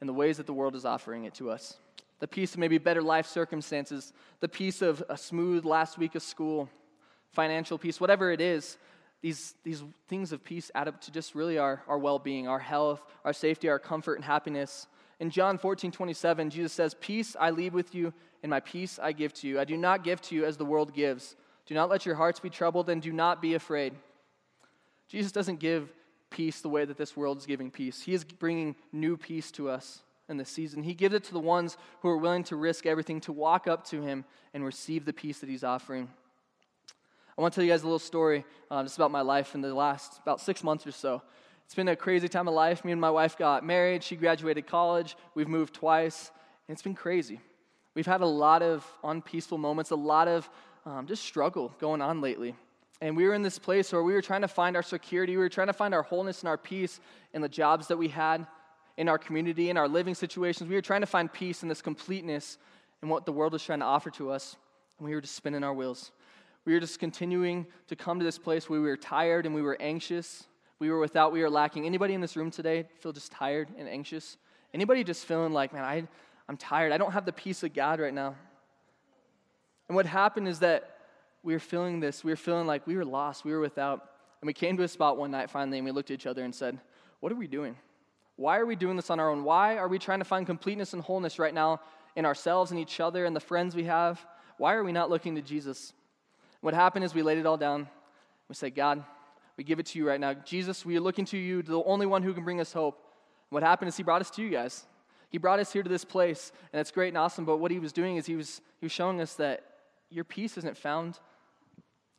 in 0.00 0.06
the 0.06 0.12
ways 0.12 0.36
that 0.38 0.46
the 0.46 0.52
world 0.52 0.74
is 0.74 0.84
offering 0.84 1.24
it 1.24 1.34
to 1.34 1.50
us? 1.50 1.76
The 2.18 2.28
peace 2.28 2.54
of 2.54 2.60
maybe 2.60 2.78
better 2.78 3.02
life 3.02 3.26
circumstances, 3.26 4.12
the 4.40 4.48
peace 4.48 4.82
of 4.82 5.02
a 5.08 5.16
smooth 5.16 5.64
last 5.64 5.98
week 5.98 6.14
of 6.14 6.22
school, 6.22 6.68
financial 7.32 7.78
peace, 7.78 8.00
whatever 8.00 8.30
it 8.30 8.40
is 8.40 8.76
these, 9.22 9.54
these 9.62 9.82
things 10.08 10.32
of 10.32 10.44
peace 10.44 10.70
add 10.74 10.88
up 10.88 11.00
to 11.02 11.12
just 11.12 11.34
really 11.34 11.56
our, 11.56 11.82
our 11.88 11.98
well 11.98 12.18
being, 12.18 12.48
our 12.48 12.58
health, 12.58 13.02
our 13.24 13.32
safety, 13.32 13.68
our 13.68 13.78
comfort, 13.78 14.14
and 14.14 14.24
happiness. 14.24 14.88
In 15.20 15.30
John 15.30 15.56
14, 15.56 15.92
27, 15.92 16.50
Jesus 16.50 16.72
says, 16.72 16.94
Peace 17.00 17.36
I 17.38 17.50
leave 17.50 17.72
with 17.72 17.94
you, 17.94 18.12
and 18.42 18.50
my 18.50 18.58
peace 18.58 18.98
I 19.00 19.12
give 19.12 19.32
to 19.34 19.48
you. 19.48 19.60
I 19.60 19.64
do 19.64 19.76
not 19.76 20.02
give 20.02 20.20
to 20.22 20.34
you 20.34 20.44
as 20.44 20.56
the 20.56 20.64
world 20.64 20.92
gives. 20.92 21.36
Do 21.66 21.74
not 21.74 21.88
let 21.88 22.04
your 22.04 22.16
hearts 22.16 22.40
be 22.40 22.50
troubled, 22.50 22.90
and 22.90 23.00
do 23.00 23.12
not 23.12 23.40
be 23.40 23.54
afraid. 23.54 23.94
Jesus 25.08 25.30
doesn't 25.30 25.60
give 25.60 25.92
peace 26.30 26.60
the 26.60 26.68
way 26.68 26.84
that 26.84 26.96
this 26.96 27.16
world 27.16 27.38
is 27.38 27.46
giving 27.46 27.70
peace. 27.70 28.02
He 28.02 28.14
is 28.14 28.24
bringing 28.24 28.74
new 28.90 29.16
peace 29.16 29.52
to 29.52 29.68
us 29.68 30.02
in 30.28 30.36
this 30.36 30.48
season. 30.48 30.82
He 30.82 30.94
gives 30.94 31.14
it 31.14 31.22
to 31.24 31.32
the 31.32 31.38
ones 31.38 31.76
who 32.00 32.08
are 32.08 32.16
willing 32.16 32.42
to 32.44 32.56
risk 32.56 32.86
everything 32.86 33.20
to 33.20 33.32
walk 33.32 33.68
up 33.68 33.84
to 33.88 34.02
Him 34.02 34.24
and 34.52 34.64
receive 34.64 35.04
the 35.04 35.12
peace 35.12 35.38
that 35.40 35.48
He's 35.48 35.62
offering. 35.62 36.08
I 37.36 37.40
want 37.40 37.54
to 37.54 37.56
tell 37.56 37.64
you 37.64 37.72
guys 37.72 37.82
a 37.82 37.86
little 37.86 37.98
story 37.98 38.44
uh, 38.70 38.82
just 38.82 38.96
about 38.96 39.10
my 39.10 39.22
life 39.22 39.54
in 39.54 39.62
the 39.62 39.74
last 39.74 40.18
about 40.20 40.40
six 40.40 40.62
months 40.62 40.86
or 40.86 40.92
so. 40.92 41.22
It's 41.64 41.74
been 41.74 41.88
a 41.88 41.96
crazy 41.96 42.28
time 42.28 42.46
of 42.46 42.54
life. 42.54 42.84
Me 42.84 42.92
and 42.92 43.00
my 43.00 43.10
wife 43.10 43.38
got 43.38 43.64
married. 43.64 44.02
She 44.02 44.16
graduated 44.16 44.66
college. 44.66 45.16
We've 45.34 45.48
moved 45.48 45.72
twice. 45.72 46.30
And 46.68 46.74
it's 46.74 46.82
been 46.82 46.94
crazy. 46.94 47.40
We've 47.94 48.06
had 48.06 48.20
a 48.20 48.26
lot 48.26 48.62
of 48.62 48.86
unpeaceful 49.02 49.56
moments, 49.56 49.90
a 49.90 49.96
lot 49.96 50.28
of 50.28 50.48
um, 50.84 51.06
just 51.06 51.24
struggle 51.24 51.74
going 51.78 52.02
on 52.02 52.20
lately. 52.20 52.54
And 53.00 53.16
we 53.16 53.26
were 53.26 53.34
in 53.34 53.42
this 53.42 53.58
place 53.58 53.92
where 53.92 54.02
we 54.02 54.12
were 54.12 54.22
trying 54.22 54.42
to 54.42 54.48
find 54.48 54.76
our 54.76 54.82
security, 54.82 55.32
we 55.32 55.42
were 55.42 55.48
trying 55.48 55.66
to 55.66 55.72
find 55.72 55.94
our 55.94 56.02
wholeness 56.02 56.40
and 56.40 56.48
our 56.48 56.58
peace 56.58 57.00
in 57.32 57.42
the 57.42 57.48
jobs 57.48 57.88
that 57.88 57.96
we 57.96 58.08
had, 58.08 58.46
in 58.96 59.08
our 59.08 59.18
community, 59.18 59.70
in 59.70 59.76
our 59.76 59.88
living 59.88 60.14
situations. 60.14 60.68
We 60.68 60.76
were 60.76 60.82
trying 60.82 61.00
to 61.00 61.06
find 61.06 61.32
peace 61.32 61.62
in 61.62 61.68
this 61.68 61.82
completeness 61.82 62.58
in 63.02 63.08
what 63.08 63.26
the 63.26 63.32
world 63.32 63.54
was 63.54 63.62
trying 63.62 63.80
to 63.80 63.86
offer 63.86 64.10
to 64.10 64.30
us. 64.30 64.56
And 64.98 65.08
we 65.08 65.14
were 65.14 65.20
just 65.20 65.34
spinning 65.34 65.64
our 65.64 65.74
wheels. 65.74 66.12
We 66.64 66.74
were 66.74 66.80
just 66.80 66.98
continuing 66.98 67.66
to 67.88 67.96
come 67.96 68.18
to 68.18 68.24
this 68.24 68.38
place 68.38 68.70
where 68.70 68.80
we 68.80 68.86
were 68.86 68.96
tired 68.96 69.46
and 69.46 69.54
we 69.54 69.62
were 69.62 69.76
anxious. 69.80 70.44
We 70.78 70.90
were 70.90 70.98
without, 70.98 71.32
we 71.32 71.40
were 71.40 71.50
lacking. 71.50 71.86
Anybody 71.86 72.14
in 72.14 72.20
this 72.20 72.36
room 72.36 72.50
today 72.50 72.86
feel 73.00 73.12
just 73.12 73.32
tired 73.32 73.68
and 73.76 73.88
anxious? 73.88 74.36
Anybody 74.72 75.04
just 75.04 75.26
feeling 75.26 75.52
like, 75.52 75.72
man, 75.72 75.84
I, 75.84 76.06
I'm 76.48 76.56
tired. 76.56 76.92
I 76.92 76.98
don't 76.98 77.12
have 77.12 77.24
the 77.24 77.32
peace 77.32 77.62
of 77.62 77.74
God 77.74 78.00
right 78.00 78.14
now. 78.14 78.34
And 79.88 79.96
what 79.96 80.06
happened 80.06 80.48
is 80.48 80.60
that 80.60 80.98
we 81.42 81.52
were 81.52 81.60
feeling 81.60 82.00
this. 82.00 82.22
We 82.22 82.32
were 82.32 82.36
feeling 82.36 82.66
like 82.66 82.86
we 82.86 82.96
were 82.96 83.04
lost. 83.04 83.44
We 83.44 83.52
were 83.52 83.60
without. 83.60 84.10
And 84.40 84.46
we 84.46 84.52
came 84.52 84.76
to 84.76 84.82
a 84.82 84.88
spot 84.88 85.16
one 85.16 85.30
night 85.30 85.50
finally 85.50 85.78
and 85.78 85.84
we 85.84 85.92
looked 85.92 86.10
at 86.10 86.14
each 86.14 86.26
other 86.26 86.44
and 86.44 86.54
said, 86.54 86.78
What 87.20 87.32
are 87.32 87.36
we 87.36 87.46
doing? 87.46 87.76
Why 88.36 88.58
are 88.58 88.66
we 88.66 88.76
doing 88.76 88.96
this 88.96 89.10
on 89.10 89.20
our 89.20 89.30
own? 89.30 89.44
Why 89.44 89.76
are 89.76 89.88
we 89.88 89.98
trying 89.98 90.20
to 90.20 90.24
find 90.24 90.46
completeness 90.46 90.94
and 90.94 91.02
wholeness 91.02 91.38
right 91.38 91.52
now 91.54 91.80
in 92.16 92.24
ourselves 92.24 92.70
and 92.70 92.80
each 92.80 92.98
other 93.00 93.24
and 93.24 93.36
the 93.36 93.40
friends 93.40 93.76
we 93.76 93.84
have? 93.84 94.24
Why 94.58 94.74
are 94.74 94.84
we 94.84 94.92
not 94.92 95.10
looking 95.10 95.34
to 95.34 95.42
Jesus? 95.42 95.92
What 96.62 96.74
happened 96.74 97.04
is 97.04 97.14
we 97.14 97.22
laid 97.22 97.38
it 97.38 97.44
all 97.44 97.58
down. 97.58 97.88
We 98.48 98.54
said, 98.54 98.74
God, 98.74 99.04
we 99.58 99.64
give 99.64 99.78
it 99.78 99.86
to 99.86 99.98
you 99.98 100.08
right 100.08 100.18
now. 100.18 100.32
Jesus, 100.32 100.86
we 100.86 100.96
are 100.96 101.00
looking 101.00 101.26
to 101.26 101.36
you, 101.36 101.62
the 101.62 101.82
only 101.82 102.06
one 102.06 102.22
who 102.22 102.32
can 102.32 102.44
bring 102.44 102.60
us 102.60 102.72
hope. 102.72 103.04
What 103.50 103.62
happened 103.62 103.88
is 103.88 103.96
he 103.96 104.02
brought 104.02 104.22
us 104.22 104.30
to 104.30 104.42
you 104.42 104.48
guys. 104.48 104.84
He 105.28 105.38
brought 105.38 105.58
us 105.58 105.72
here 105.72 105.82
to 105.82 105.88
this 105.88 106.04
place, 106.04 106.52
and 106.72 106.80
it's 106.80 106.90
great 106.90 107.08
and 107.08 107.18
awesome, 107.18 107.44
but 107.44 107.58
what 107.58 107.70
he 107.70 107.78
was 107.78 107.92
doing 107.92 108.16
is 108.16 108.26
he 108.26 108.36
was, 108.36 108.60
he 108.80 108.86
was 108.86 108.92
showing 108.92 109.20
us 109.20 109.34
that 109.34 109.64
your 110.10 110.24
peace 110.24 110.56
isn't 110.56 110.76
found 110.76 111.18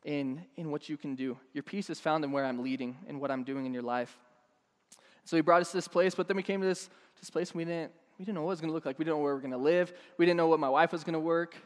in, 0.04 0.44
in 0.56 0.70
what 0.70 0.88
you 0.88 0.96
can 0.96 1.14
do. 1.14 1.38
Your 1.54 1.62
peace 1.62 1.88
is 1.90 2.00
found 2.00 2.24
in 2.24 2.32
where 2.32 2.44
I'm 2.44 2.62
leading 2.62 2.96
and 3.08 3.20
what 3.20 3.30
I'm 3.30 3.44
doing 3.44 3.66
in 3.66 3.72
your 3.72 3.82
life. 3.82 4.18
So 5.24 5.36
he 5.36 5.42
brought 5.42 5.62
us 5.62 5.70
to 5.70 5.78
this 5.78 5.88
place, 5.88 6.14
but 6.14 6.28
then 6.28 6.36
we 6.36 6.42
came 6.42 6.60
to 6.60 6.66
this, 6.66 6.90
this 7.18 7.30
place 7.30 7.50
and 7.50 7.58
we 7.58 7.64
didn't, 7.64 7.92
we 8.18 8.24
didn't 8.24 8.34
know 8.34 8.42
what 8.42 8.50
it 8.50 8.50
was 8.50 8.60
going 8.60 8.70
to 8.70 8.74
look 8.74 8.84
like. 8.84 8.98
We 8.98 9.04
didn't 9.04 9.16
know 9.16 9.22
where 9.22 9.32
we 9.32 9.36
were 9.36 9.48
going 9.48 9.52
to 9.52 9.56
live. 9.58 9.92
We 10.18 10.26
didn't 10.26 10.36
know 10.36 10.48
what 10.48 10.60
my 10.60 10.68
wife 10.68 10.92
was 10.92 11.02
going 11.02 11.14
to 11.14 11.20
work. 11.20 11.56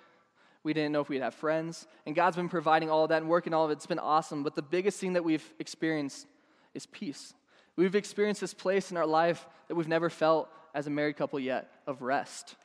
We 0.69 0.75
didn't 0.75 0.93
know 0.93 1.01
if 1.01 1.09
we'd 1.09 1.23
have 1.23 1.33
friends. 1.33 1.87
And 2.05 2.15
God's 2.15 2.37
been 2.37 2.51
providing 2.51 2.91
all 2.91 3.05
of 3.05 3.09
that 3.09 3.23
and 3.23 3.31
working 3.31 3.55
all 3.55 3.65
of 3.65 3.71
it. 3.71 3.79
It's 3.79 3.87
been 3.87 3.99
awesome. 3.99 4.43
But 4.43 4.55
the 4.55 4.61
biggest 4.61 5.01
thing 5.01 5.15
that 5.15 5.25
we've 5.25 5.43
experienced 5.59 6.27
is 6.75 6.85
peace. 6.85 7.33
We've 7.77 7.95
experienced 7.95 8.43
this 8.43 8.53
place 8.53 8.91
in 8.91 8.99
our 8.99 9.07
life 9.07 9.47
that 9.69 9.77
we've 9.77 9.89
never 9.89 10.11
felt 10.11 10.51
as 10.75 10.87
a 10.87 10.91
married 10.91 11.17
couple 11.17 11.41
yet 11.41 11.71
of 11.87 12.03
rest. 12.03 12.57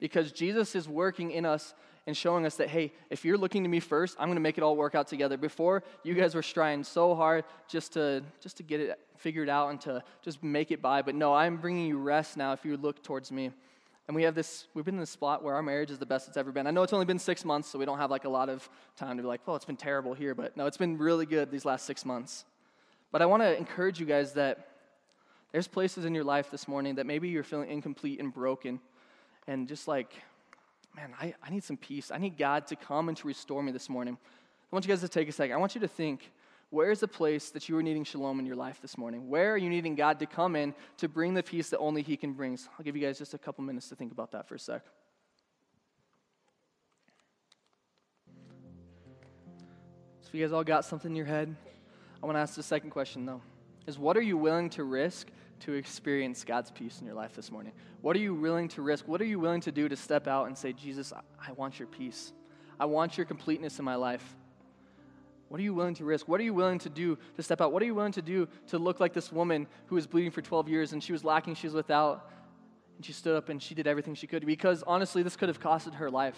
Because 0.00 0.32
Jesus 0.32 0.74
is 0.74 0.88
working 0.88 1.30
in 1.30 1.46
us 1.46 1.74
and 2.08 2.16
showing 2.16 2.44
us 2.44 2.56
that, 2.56 2.70
hey, 2.70 2.92
if 3.08 3.24
you're 3.24 3.38
looking 3.38 3.62
to 3.62 3.68
me 3.68 3.78
first, 3.78 4.16
I'm 4.18 4.26
going 4.26 4.34
to 4.34 4.40
make 4.40 4.58
it 4.58 4.64
all 4.64 4.74
work 4.74 4.96
out 4.96 5.06
together. 5.06 5.36
Before, 5.36 5.84
you 6.02 6.14
guys 6.14 6.34
were 6.34 6.42
trying 6.42 6.82
so 6.82 7.14
hard 7.14 7.44
just 7.68 7.92
to, 7.92 8.24
just 8.40 8.56
to 8.56 8.64
get 8.64 8.80
it 8.80 8.98
figured 9.16 9.48
out 9.48 9.70
and 9.70 9.80
to 9.82 10.02
just 10.22 10.42
make 10.42 10.72
it 10.72 10.82
by. 10.82 11.02
But 11.02 11.14
no, 11.14 11.34
I'm 11.34 11.58
bringing 11.58 11.86
you 11.86 11.98
rest 11.98 12.36
now 12.36 12.52
if 12.52 12.64
you 12.64 12.76
look 12.76 13.00
towards 13.04 13.30
me. 13.30 13.52
And 14.08 14.14
we 14.16 14.22
have 14.24 14.34
this, 14.34 14.66
we've 14.74 14.84
been 14.84 14.94
in 14.94 15.00
this 15.00 15.10
spot 15.10 15.44
where 15.44 15.54
our 15.54 15.62
marriage 15.62 15.90
is 15.90 15.98
the 15.98 16.06
best 16.06 16.28
it's 16.28 16.36
ever 16.36 16.50
been. 16.50 16.66
I 16.66 16.70
know 16.70 16.82
it's 16.82 16.94
only 16.94 17.04
been 17.04 17.18
six 17.18 17.44
months, 17.44 17.68
so 17.68 17.78
we 17.78 17.84
don't 17.84 17.98
have 17.98 18.10
like 18.10 18.24
a 18.24 18.28
lot 18.28 18.48
of 18.48 18.68
time 18.96 19.18
to 19.18 19.22
be 19.22 19.28
like, 19.28 19.46
well, 19.46 19.54
it's 19.54 19.66
been 19.66 19.76
terrible 19.76 20.14
here. 20.14 20.34
But 20.34 20.56
no, 20.56 20.66
it's 20.66 20.78
been 20.78 20.98
really 20.98 21.26
good 21.26 21.50
these 21.50 21.66
last 21.66 21.84
six 21.84 22.04
months. 22.04 22.46
But 23.12 23.22
I 23.22 23.26
want 23.26 23.42
to 23.42 23.56
encourage 23.56 24.00
you 24.00 24.06
guys 24.06 24.32
that 24.32 24.68
there's 25.52 25.68
places 25.68 26.04
in 26.04 26.14
your 26.14 26.24
life 26.24 26.50
this 26.50 26.66
morning 26.66 26.96
that 26.96 27.06
maybe 27.06 27.28
you're 27.28 27.44
feeling 27.44 27.70
incomplete 27.70 28.18
and 28.18 28.32
broken 28.32 28.80
and 29.46 29.68
just 29.68 29.86
like 29.86 30.12
man, 30.98 31.14
I, 31.20 31.34
I 31.44 31.50
need 31.50 31.62
some 31.62 31.76
peace. 31.76 32.10
I 32.10 32.18
need 32.18 32.36
God 32.36 32.66
to 32.68 32.76
come 32.76 33.08
and 33.08 33.16
to 33.18 33.28
restore 33.28 33.62
me 33.62 33.70
this 33.70 33.88
morning. 33.88 34.18
I 34.20 34.74
want 34.74 34.84
you 34.84 34.88
guys 34.88 35.00
to 35.02 35.08
take 35.08 35.28
a 35.28 35.32
second. 35.32 35.54
I 35.54 35.58
want 35.58 35.74
you 35.74 35.80
to 35.82 35.88
think 35.88 36.30
where 36.70 36.90
is 36.90 37.00
the 37.00 37.08
place 37.08 37.50
that 37.50 37.68
you 37.68 37.76
are 37.78 37.82
needing 37.82 38.04
shalom 38.04 38.38
in 38.38 38.46
your 38.46 38.56
life 38.56 38.80
this 38.82 38.98
morning? 38.98 39.28
Where 39.28 39.52
are 39.52 39.56
you 39.56 39.70
needing 39.70 39.94
God 39.94 40.18
to 40.18 40.26
come 40.26 40.54
in 40.54 40.74
to 40.98 41.08
bring 41.08 41.32
the 41.34 41.42
peace 41.42 41.70
that 41.70 41.78
only 41.78 42.02
He 42.02 42.16
can 42.16 42.34
bring? 42.34 42.56
So 42.56 42.68
I'll 42.78 42.84
give 42.84 42.96
you 42.96 43.06
guys 43.06 43.18
just 43.18 43.32
a 43.32 43.38
couple 43.38 43.64
minutes 43.64 43.88
to 43.88 43.96
think 43.96 44.12
about 44.12 44.32
that 44.32 44.46
for 44.46 44.56
a 44.56 44.58
sec. 44.58 44.82
So, 50.20 50.28
if 50.28 50.34
you 50.34 50.44
guys 50.44 50.52
all 50.52 50.64
got 50.64 50.84
something 50.84 51.10
in 51.10 51.16
your 51.16 51.24
head, 51.24 51.56
I 52.22 52.26
want 52.26 52.36
to 52.36 52.40
ask 52.40 52.54
the 52.54 52.62
second 52.62 52.90
question 52.90 53.24
though 53.24 53.40
is 53.86 53.98
what 53.98 54.18
are 54.18 54.22
you 54.22 54.36
willing 54.36 54.68
to 54.68 54.84
risk 54.84 55.28
to 55.60 55.72
experience 55.72 56.44
God's 56.44 56.70
peace 56.70 57.00
in 57.00 57.06
your 57.06 57.14
life 57.14 57.34
this 57.34 57.50
morning? 57.50 57.72
What 58.02 58.14
are 58.14 58.20
you 58.20 58.34
willing 58.34 58.68
to 58.68 58.82
risk? 58.82 59.08
What 59.08 59.22
are 59.22 59.24
you 59.24 59.40
willing 59.40 59.62
to 59.62 59.72
do 59.72 59.88
to 59.88 59.96
step 59.96 60.28
out 60.28 60.46
and 60.46 60.56
say, 60.56 60.74
Jesus, 60.74 61.14
I 61.14 61.52
want 61.52 61.78
your 61.78 61.88
peace. 61.88 62.34
I 62.78 62.84
want 62.84 63.16
your 63.16 63.24
completeness 63.24 63.78
in 63.78 63.86
my 63.86 63.94
life. 63.94 64.36
What 65.48 65.60
are 65.60 65.62
you 65.62 65.74
willing 65.74 65.94
to 65.94 66.04
risk? 66.04 66.28
What 66.28 66.40
are 66.40 66.44
you 66.44 66.54
willing 66.54 66.78
to 66.80 66.90
do 66.90 67.18
to 67.36 67.42
step 67.42 67.60
out? 67.60 67.72
What 67.72 67.82
are 67.82 67.86
you 67.86 67.94
willing 67.94 68.12
to 68.12 68.22
do 68.22 68.48
to 68.68 68.78
look 68.78 69.00
like 69.00 69.12
this 69.12 69.32
woman 69.32 69.66
who 69.86 69.94
was 69.94 70.06
bleeding 70.06 70.30
for 70.30 70.42
12 70.42 70.68
years 70.68 70.92
and 70.92 71.02
she 71.02 71.12
was 71.12 71.24
lacking, 71.24 71.54
she 71.54 71.66
was 71.66 71.74
without, 71.74 72.30
and 72.96 73.04
she 73.04 73.12
stood 73.12 73.36
up 73.36 73.48
and 73.48 73.62
she 73.62 73.74
did 73.74 73.86
everything 73.86 74.14
she 74.14 74.26
could? 74.26 74.44
Because 74.44 74.82
honestly, 74.86 75.22
this 75.22 75.36
could 75.36 75.48
have 75.48 75.60
costed 75.60 75.94
her 75.94 76.10
life. 76.10 76.36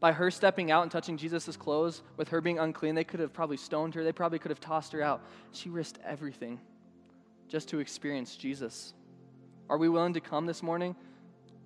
By 0.00 0.12
her 0.12 0.30
stepping 0.30 0.70
out 0.70 0.82
and 0.82 0.90
touching 0.90 1.16
Jesus' 1.16 1.56
clothes, 1.56 2.02
with 2.18 2.28
her 2.28 2.42
being 2.42 2.58
unclean, 2.58 2.94
they 2.94 3.04
could 3.04 3.20
have 3.20 3.32
probably 3.32 3.56
stoned 3.56 3.94
her. 3.94 4.04
They 4.04 4.12
probably 4.12 4.38
could 4.38 4.50
have 4.50 4.60
tossed 4.60 4.92
her 4.92 5.00
out. 5.00 5.22
She 5.52 5.70
risked 5.70 5.98
everything 6.04 6.60
just 7.48 7.68
to 7.68 7.78
experience 7.78 8.36
Jesus? 8.36 8.94
Are 9.68 9.78
we 9.78 9.88
willing 9.88 10.14
to 10.14 10.20
come 10.20 10.46
this 10.46 10.62
morning 10.62 10.96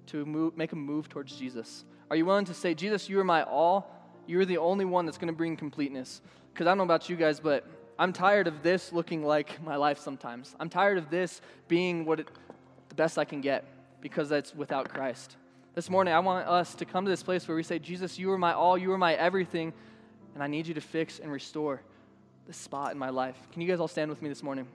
to 0.06 0.24
move, 0.24 0.56
make 0.56 0.72
a 0.72 0.76
move 0.76 1.08
towards 1.08 1.36
Jesus? 1.36 1.84
Are 2.10 2.16
you 2.16 2.26
willing 2.26 2.44
to 2.46 2.54
say, 2.54 2.74
Jesus, 2.74 3.08
you 3.08 3.18
are 3.20 3.24
my 3.24 3.42
all? 3.42 3.90
You're 4.28 4.44
the 4.44 4.58
only 4.58 4.84
one 4.84 5.06
that's 5.06 5.16
going 5.16 5.32
to 5.32 5.36
bring 5.36 5.56
completeness? 5.56 6.20
Because 6.52 6.66
I 6.66 6.70
don't 6.70 6.78
know 6.78 6.84
about 6.84 7.08
you 7.08 7.16
guys, 7.16 7.40
but 7.40 7.66
I'm 7.98 8.12
tired 8.12 8.46
of 8.46 8.62
this 8.62 8.92
looking 8.92 9.24
like 9.24 9.60
my 9.62 9.76
life 9.76 9.98
sometimes. 9.98 10.54
I'm 10.60 10.68
tired 10.68 10.98
of 10.98 11.08
this 11.08 11.40
being 11.66 12.04
what 12.04 12.20
it, 12.20 12.28
the 12.90 12.94
best 12.94 13.16
I 13.16 13.24
can 13.24 13.40
get 13.40 13.64
because 14.02 14.28
that's 14.28 14.54
without 14.54 14.90
Christ. 14.90 15.36
This 15.74 15.88
morning, 15.88 16.12
I 16.12 16.18
want 16.18 16.46
us 16.46 16.74
to 16.74 16.84
come 16.84 17.06
to 17.06 17.10
this 17.10 17.22
place 17.22 17.48
where 17.48 17.56
we 17.56 17.62
say, 17.62 17.78
Jesus, 17.78 18.18
you 18.18 18.30
are 18.30 18.36
my 18.36 18.52
all, 18.52 18.76
you 18.76 18.92
are 18.92 18.98
my 18.98 19.14
everything, 19.14 19.72
and 20.34 20.42
I 20.42 20.46
need 20.46 20.66
you 20.66 20.74
to 20.74 20.80
fix 20.82 21.20
and 21.20 21.32
restore 21.32 21.80
this 22.46 22.58
spot 22.58 22.92
in 22.92 22.98
my 22.98 23.08
life. 23.08 23.36
Can 23.52 23.62
you 23.62 23.68
guys 23.68 23.80
all 23.80 23.88
stand 23.88 24.10
with 24.10 24.20
me 24.20 24.28
this 24.28 24.42
morning? 24.42 24.68